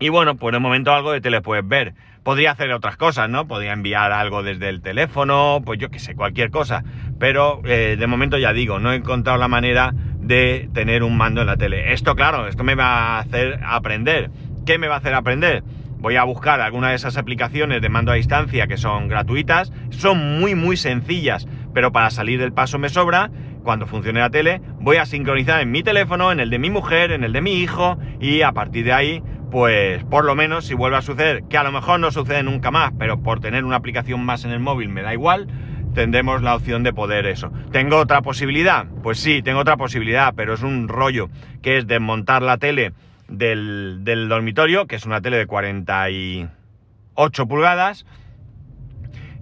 Y 0.00 0.08
bueno, 0.08 0.36
pues 0.36 0.52
de 0.52 0.58
momento 0.58 0.92
algo 0.92 1.12
de 1.12 1.20
tele 1.20 1.40
puedes 1.40 1.66
ver. 1.66 1.94
Podría 2.24 2.52
hacer 2.52 2.72
otras 2.72 2.96
cosas, 2.96 3.28
¿no? 3.28 3.46
Podría 3.46 3.72
enviar 3.74 4.10
algo 4.10 4.42
desde 4.42 4.70
el 4.70 4.80
teléfono, 4.80 5.60
pues 5.64 5.78
yo 5.78 5.90
qué 5.90 5.98
sé, 5.98 6.16
cualquier 6.16 6.50
cosa. 6.50 6.82
Pero 7.18 7.60
de 7.62 8.06
momento 8.06 8.38
ya 8.38 8.52
digo, 8.52 8.80
no 8.80 8.92
he 8.92 8.96
encontrado 8.96 9.38
la 9.38 9.46
manera 9.46 9.92
de 10.26 10.68
tener 10.72 11.02
un 11.02 11.16
mando 11.16 11.42
en 11.42 11.46
la 11.46 11.56
tele. 11.56 11.92
Esto, 11.92 12.16
claro, 12.16 12.48
esto 12.48 12.64
me 12.64 12.74
va 12.74 13.16
a 13.16 13.18
hacer 13.20 13.60
aprender. 13.64 14.30
¿Qué 14.64 14.78
me 14.78 14.88
va 14.88 14.94
a 14.94 14.98
hacer 14.98 15.14
aprender? 15.14 15.62
Voy 15.98 16.16
a 16.16 16.24
buscar 16.24 16.60
alguna 16.60 16.90
de 16.90 16.96
esas 16.96 17.16
aplicaciones 17.16 17.80
de 17.80 17.88
mando 17.88 18.12
a 18.12 18.16
distancia 18.16 18.66
que 18.66 18.76
son 18.76 19.08
gratuitas, 19.08 19.72
son 19.90 20.38
muy 20.38 20.54
muy 20.54 20.76
sencillas, 20.76 21.46
pero 21.72 21.92
para 21.92 22.10
salir 22.10 22.40
del 22.40 22.52
paso 22.52 22.78
me 22.78 22.88
sobra. 22.88 23.30
Cuando 23.62 23.86
funcione 23.86 24.20
la 24.20 24.28
tele, 24.28 24.60
voy 24.80 24.98
a 24.98 25.06
sincronizar 25.06 25.62
en 25.62 25.70
mi 25.70 25.82
teléfono, 25.82 26.30
en 26.30 26.40
el 26.40 26.50
de 26.50 26.58
mi 26.58 26.68
mujer, 26.68 27.10
en 27.12 27.24
el 27.24 27.32
de 27.32 27.40
mi 27.40 27.54
hijo, 27.54 27.98
y 28.20 28.42
a 28.42 28.52
partir 28.52 28.84
de 28.84 28.92
ahí, 28.92 29.22
pues 29.50 30.04
por 30.04 30.26
lo 30.26 30.34
menos 30.34 30.66
si 30.66 30.74
vuelve 30.74 30.98
a 30.98 31.02
suceder, 31.02 31.44
que 31.48 31.56
a 31.56 31.62
lo 31.62 31.72
mejor 31.72 32.00
no 32.00 32.10
sucede 32.10 32.42
nunca 32.42 32.70
más, 32.70 32.92
pero 32.98 33.22
por 33.22 33.40
tener 33.40 33.64
una 33.64 33.76
aplicación 33.76 34.22
más 34.22 34.44
en 34.44 34.50
el 34.50 34.60
móvil 34.60 34.90
me 34.90 35.00
da 35.00 35.14
igual, 35.14 35.46
tendremos 35.94 36.42
la 36.42 36.54
opción 36.54 36.82
de 36.82 36.92
poder 36.92 37.26
eso. 37.26 37.50
¿Tengo 37.72 37.96
otra 37.96 38.20
posibilidad? 38.20 38.86
Pues 39.02 39.18
sí, 39.18 39.42
tengo 39.42 39.60
otra 39.60 39.76
posibilidad, 39.76 40.34
pero 40.36 40.54
es 40.54 40.62
un 40.62 40.88
rollo 40.88 41.30
que 41.62 41.78
es 41.78 41.86
desmontar 41.86 42.42
la 42.42 42.58
tele 42.58 42.92
del, 43.28 44.28
dormitorio, 44.28 44.86
que 44.86 44.96
es 44.96 45.06
una 45.06 45.20
tele 45.20 45.38
de 45.38 45.46
48 45.46 47.46
pulgadas, 47.46 48.04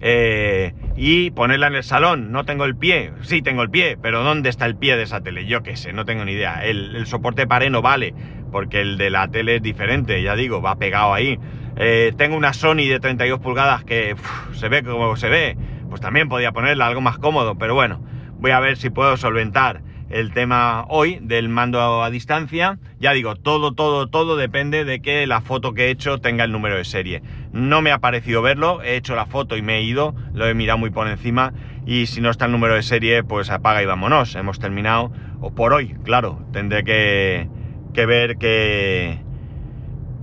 eh, 0.05 0.73
y 0.95 1.31
ponerla 1.31 1.67
en 1.67 1.75
el 1.75 1.83
salón. 1.83 2.31
No 2.31 2.45
tengo 2.45 2.65
el 2.65 2.75
pie, 2.75 3.11
sí 3.21 3.41
tengo 3.41 3.63
el 3.63 3.69
pie, 3.69 3.97
pero 4.01 4.23
¿dónde 4.23 4.49
está 4.49 4.65
el 4.65 4.75
pie 4.75 4.95
de 4.95 5.03
esa 5.03 5.21
tele? 5.21 5.45
Yo 5.45 5.63
qué 5.63 5.75
sé, 5.75 5.93
no 5.93 6.05
tengo 6.05 6.25
ni 6.25 6.33
idea. 6.33 6.63
El, 6.63 7.05
soporte 7.07 7.47
pared 7.47 7.69
no 7.69 7.81
vale, 7.81 8.13
porque 8.51 8.81
el 8.81 8.97
de 8.97 9.09
la 9.09 9.27
tele 9.29 9.57
es 9.57 9.61
diferente, 9.61 10.21
ya 10.21 10.35
digo, 10.35 10.61
va 10.61 10.75
pegado 10.75 11.13
ahí. 11.13 11.39
Eh, 11.75 12.13
tengo 12.17 12.37
una 12.37 12.53
Sony 12.53 12.87
de 12.87 12.99
32 12.99 13.39
pulgadas 13.39 13.83
que 13.83 14.15
se 14.53 14.69
ve 14.69 14.83
como 14.83 15.15
se 15.15 15.27
ve 15.27 15.57
pues 15.93 16.01
también 16.01 16.27
podía 16.27 16.51
ponerla 16.51 16.87
algo 16.87 17.01
más 17.01 17.19
cómodo, 17.19 17.55
pero 17.59 17.75
bueno, 17.75 18.03
voy 18.39 18.49
a 18.49 18.59
ver 18.59 18.77
si 18.77 18.89
puedo 18.89 19.15
solventar 19.15 19.83
el 20.09 20.33
tema 20.33 20.85
hoy 20.89 21.19
del 21.21 21.49
mando 21.49 22.01
a 22.01 22.09
distancia. 22.09 22.79
Ya 22.99 23.13
digo, 23.13 23.35
todo, 23.35 23.75
todo, 23.75 24.07
todo 24.07 24.35
depende 24.35 24.85
de 24.85 25.03
que 25.03 25.27
la 25.27 25.41
foto 25.41 25.75
que 25.75 25.85
he 25.85 25.89
hecho 25.91 26.17
tenga 26.17 26.45
el 26.45 26.51
número 26.51 26.77
de 26.77 26.83
serie. 26.83 27.21
No 27.51 27.83
me 27.83 27.91
ha 27.91 27.99
parecido 27.99 28.41
verlo, 28.41 28.81
he 28.81 28.95
hecho 28.95 29.15
la 29.15 29.27
foto 29.27 29.55
y 29.55 29.61
me 29.61 29.77
he 29.77 29.81
ido, 29.83 30.15
lo 30.33 30.47
he 30.47 30.55
mirado 30.55 30.79
muy 30.79 30.89
por 30.89 31.07
encima 31.07 31.53
y 31.85 32.07
si 32.07 32.21
no 32.21 32.31
está 32.31 32.45
el 32.45 32.51
número 32.53 32.73
de 32.73 32.81
serie, 32.81 33.23
pues 33.23 33.51
apaga 33.51 33.83
y 33.83 33.85
vámonos. 33.85 34.33
Hemos 34.33 34.57
terminado, 34.57 35.11
o 35.41 35.53
por 35.53 35.73
hoy, 35.73 35.95
claro, 36.03 36.43
tendré 36.51 36.83
que, 36.83 37.49
que 37.93 38.07
ver 38.07 38.37
que 38.39 39.19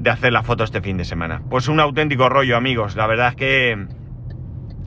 de 0.00 0.10
hacer 0.10 0.32
la 0.32 0.42
foto 0.42 0.64
este 0.64 0.80
fin 0.80 0.96
de 0.96 1.04
semana. 1.04 1.42
Pues 1.48 1.68
un 1.68 1.78
auténtico 1.78 2.28
rollo, 2.28 2.56
amigos. 2.56 2.96
La 2.96 3.06
verdad 3.06 3.28
es 3.28 3.36
que 3.36 3.99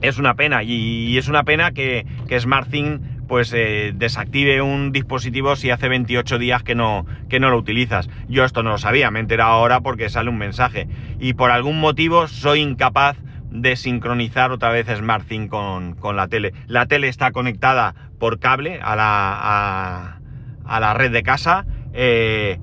es 0.00 0.18
una 0.18 0.34
pena 0.34 0.62
y, 0.62 1.16
es 1.16 1.28
una 1.28 1.44
pena 1.44 1.72
que, 1.72 2.06
que 2.28 2.38
SmartThing 2.38 3.14
pues 3.26 3.52
eh, 3.54 3.92
desactive 3.94 4.60
un 4.60 4.92
dispositivo 4.92 5.56
si 5.56 5.70
hace 5.70 5.88
28 5.88 6.38
días 6.38 6.62
que 6.62 6.74
no, 6.74 7.06
que 7.28 7.40
no 7.40 7.50
lo 7.50 7.58
utilizas. 7.58 8.08
Yo 8.28 8.44
esto 8.44 8.62
no 8.62 8.70
lo 8.70 8.78
sabía, 8.78 9.10
me 9.10 9.18
he 9.18 9.22
enterado 9.22 9.52
ahora 9.52 9.80
porque 9.80 10.08
sale 10.08 10.30
un 10.30 10.38
mensaje 10.38 10.88
y 11.18 11.34
por 11.34 11.50
algún 11.50 11.80
motivo 11.80 12.28
soy 12.28 12.60
incapaz 12.60 13.16
de 13.50 13.76
sincronizar 13.76 14.50
otra 14.50 14.70
vez 14.70 14.88
SmartThing 14.88 15.48
con, 15.48 15.94
con 15.94 16.16
la 16.16 16.28
tele. 16.28 16.52
La 16.66 16.86
tele 16.86 17.08
está 17.08 17.30
conectada 17.30 17.94
por 18.18 18.40
cable 18.40 18.80
a 18.82 18.96
la, 18.96 20.18
a, 20.64 20.80
la 20.80 20.94
red 20.94 21.12
de 21.12 21.22
casa. 21.22 21.64
Eh, 21.92 22.58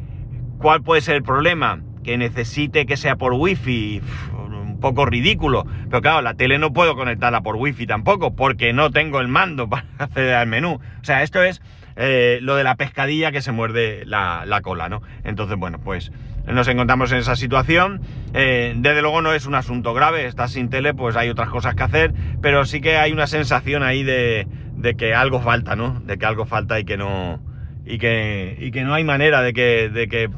¿Cuál 0.58 0.84
puede 0.84 1.02
ser 1.02 1.16
el 1.16 1.24
problema? 1.24 1.80
Que 2.04 2.18
necesite 2.18 2.86
que 2.86 2.98
sea 2.98 3.16
por 3.16 3.34
wifi 3.34 4.02
poco 4.82 5.06
ridículo. 5.06 5.66
Pero 5.90 6.02
claro, 6.02 6.22
la 6.22 6.34
tele 6.34 6.58
no 6.58 6.74
puedo 6.74 6.98
conectarla 6.98 7.42
por 7.42 7.56
wifi 7.56 7.88
tampoco, 7.88 8.36
porque 8.36 8.74
no 8.74 8.92
tengo 8.92 9.22
el 9.22 9.30
mando 9.30 9.70
para 9.70 9.86
acceder 9.98 10.34
al 10.36 10.48
menú. 10.48 10.74
O 10.74 11.04
sea, 11.04 11.24
esto 11.24 11.42
es 11.42 11.62
eh, 11.96 12.40
lo 12.42 12.56
de 12.56 12.64
la 12.64 12.76
pescadilla 12.76 13.32
que 13.32 13.42
se 13.42 13.52
muerde 13.52 14.04
la, 14.06 14.44
la, 14.46 14.62
cola, 14.62 14.90
¿no? 14.90 15.02
Entonces, 15.24 15.58
bueno, 15.58 15.80
pues 15.80 16.12
nos 16.48 16.68
encontramos 16.68 17.12
en 17.12 17.20
esa 17.20 17.36
situación. 17.36 18.02
Eh, 18.34 18.74
desde 18.78 19.02
luego 19.02 19.22
no 19.22 19.34
es 19.34 19.46
un 19.46 19.56
asunto 19.56 19.94
grave, 19.94 20.26
estás 20.26 20.52
sin 20.52 20.70
tele, 20.70 20.94
pues 20.94 21.16
hay 21.16 21.30
otras 21.30 21.50
cosas 21.50 21.76
que 21.76 21.84
hacer, 21.84 22.14
pero 22.42 22.66
sí 22.66 22.82
que 22.82 22.98
hay 22.98 23.12
una 23.12 23.28
sensación 23.28 23.84
ahí 23.84 24.04
de, 24.04 24.48
que 24.98 25.14
algo 25.14 25.42
falta, 25.42 25.76
¿no? 25.76 26.00
De 26.02 26.18
que 26.18 26.26
algo 26.26 26.46
falta 26.46 26.80
y 26.80 26.86
que 26.86 26.98
no. 26.98 27.40
Y 27.86 27.98
que, 27.98 28.84
no 28.86 28.94
hay 28.94 29.04
manera 29.04 29.42
de 29.42 29.54
que, 29.54 30.30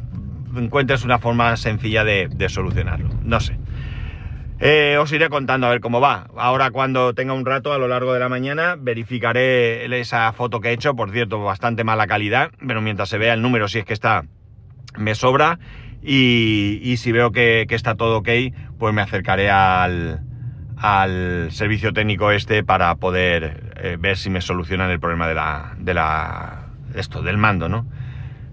encuentres 0.55 1.03
una 1.03 1.19
forma 1.19 1.55
sencilla 1.57 2.03
de 2.03 2.49
solucionarlo. 2.49 3.09
No 3.23 3.39
sé. 3.39 3.57
Eh, 4.65 4.95
os 4.97 5.11
iré 5.11 5.27
contando 5.27 5.67
a 5.67 5.71
ver 5.71 5.81
cómo 5.81 5.99
va. 5.99 6.27
Ahora 6.37 6.71
cuando 6.71 7.13
tenga 7.13 7.33
un 7.33 7.45
rato 7.45 7.73
a 7.73 7.77
lo 7.77 7.89
largo 7.89 8.13
de 8.13 8.21
la 8.21 8.29
mañana 8.29 8.77
verificaré 8.79 9.83
esa 9.99 10.31
foto 10.31 10.61
que 10.61 10.69
he 10.69 10.71
hecho, 10.71 10.95
por 10.95 11.11
cierto, 11.11 11.43
bastante 11.43 11.83
mala 11.83 12.07
calidad, 12.07 12.51
pero 12.65 12.81
mientras 12.81 13.09
se 13.09 13.17
vea 13.17 13.33
el 13.33 13.41
número, 13.41 13.67
si 13.67 13.79
es 13.79 13.85
que 13.85 13.91
está, 13.91 14.23
me 14.97 15.15
sobra. 15.15 15.59
Y, 16.01 16.95
si 16.97 17.11
veo 17.11 17.33
que, 17.33 17.65
que, 17.67 17.75
está 17.75 17.95
todo 17.95 18.19
ok, 18.19 18.29
pues 18.79 18.93
me 18.93 19.01
acercaré 19.01 19.49
al, 19.51 20.21
al 20.77 21.51
servicio 21.51 21.91
técnico 21.91 22.31
este 22.31 22.63
para 22.63 22.95
poder 22.95 23.73
eh, 23.75 23.97
ver 23.99 24.15
si 24.15 24.29
me 24.29 24.39
solucionan 24.39 24.91
el 24.91 25.01
problema 25.01 25.27
de 25.27 25.35
la, 25.35 25.73
de 25.77 25.93
la, 25.93 26.67
esto, 26.95 27.21
del 27.21 27.37
mando, 27.37 27.67
¿no? 27.67 27.85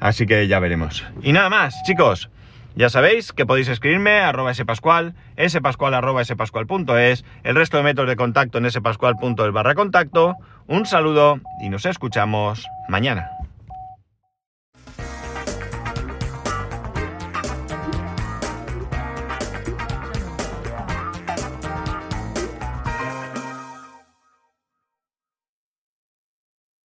Así 0.00 0.26
que 0.26 0.48
ya 0.48 0.58
veremos. 0.58 1.06
Y 1.22 1.32
nada 1.32 1.50
más, 1.50 1.76
chicos. 1.86 2.30
Ya 2.76 2.88
sabéis 2.88 3.32
que 3.32 3.46
podéis 3.46 3.68
escribirme 3.68 4.20
arroba 4.20 4.54
spascual, 4.54 5.14
spascual 5.48 5.94
arroba 5.94 6.24
spascual.es, 6.24 7.24
el 7.42 7.54
resto 7.56 7.76
de 7.76 7.82
métodos 7.82 8.08
de 8.08 8.16
contacto 8.16 8.58
en 8.58 8.70
spascual.es 8.70 9.52
barra 9.52 9.74
contacto. 9.74 10.36
Un 10.66 10.86
saludo 10.86 11.40
y 11.60 11.68
nos 11.68 11.84
escuchamos 11.84 12.64
mañana. 12.88 13.39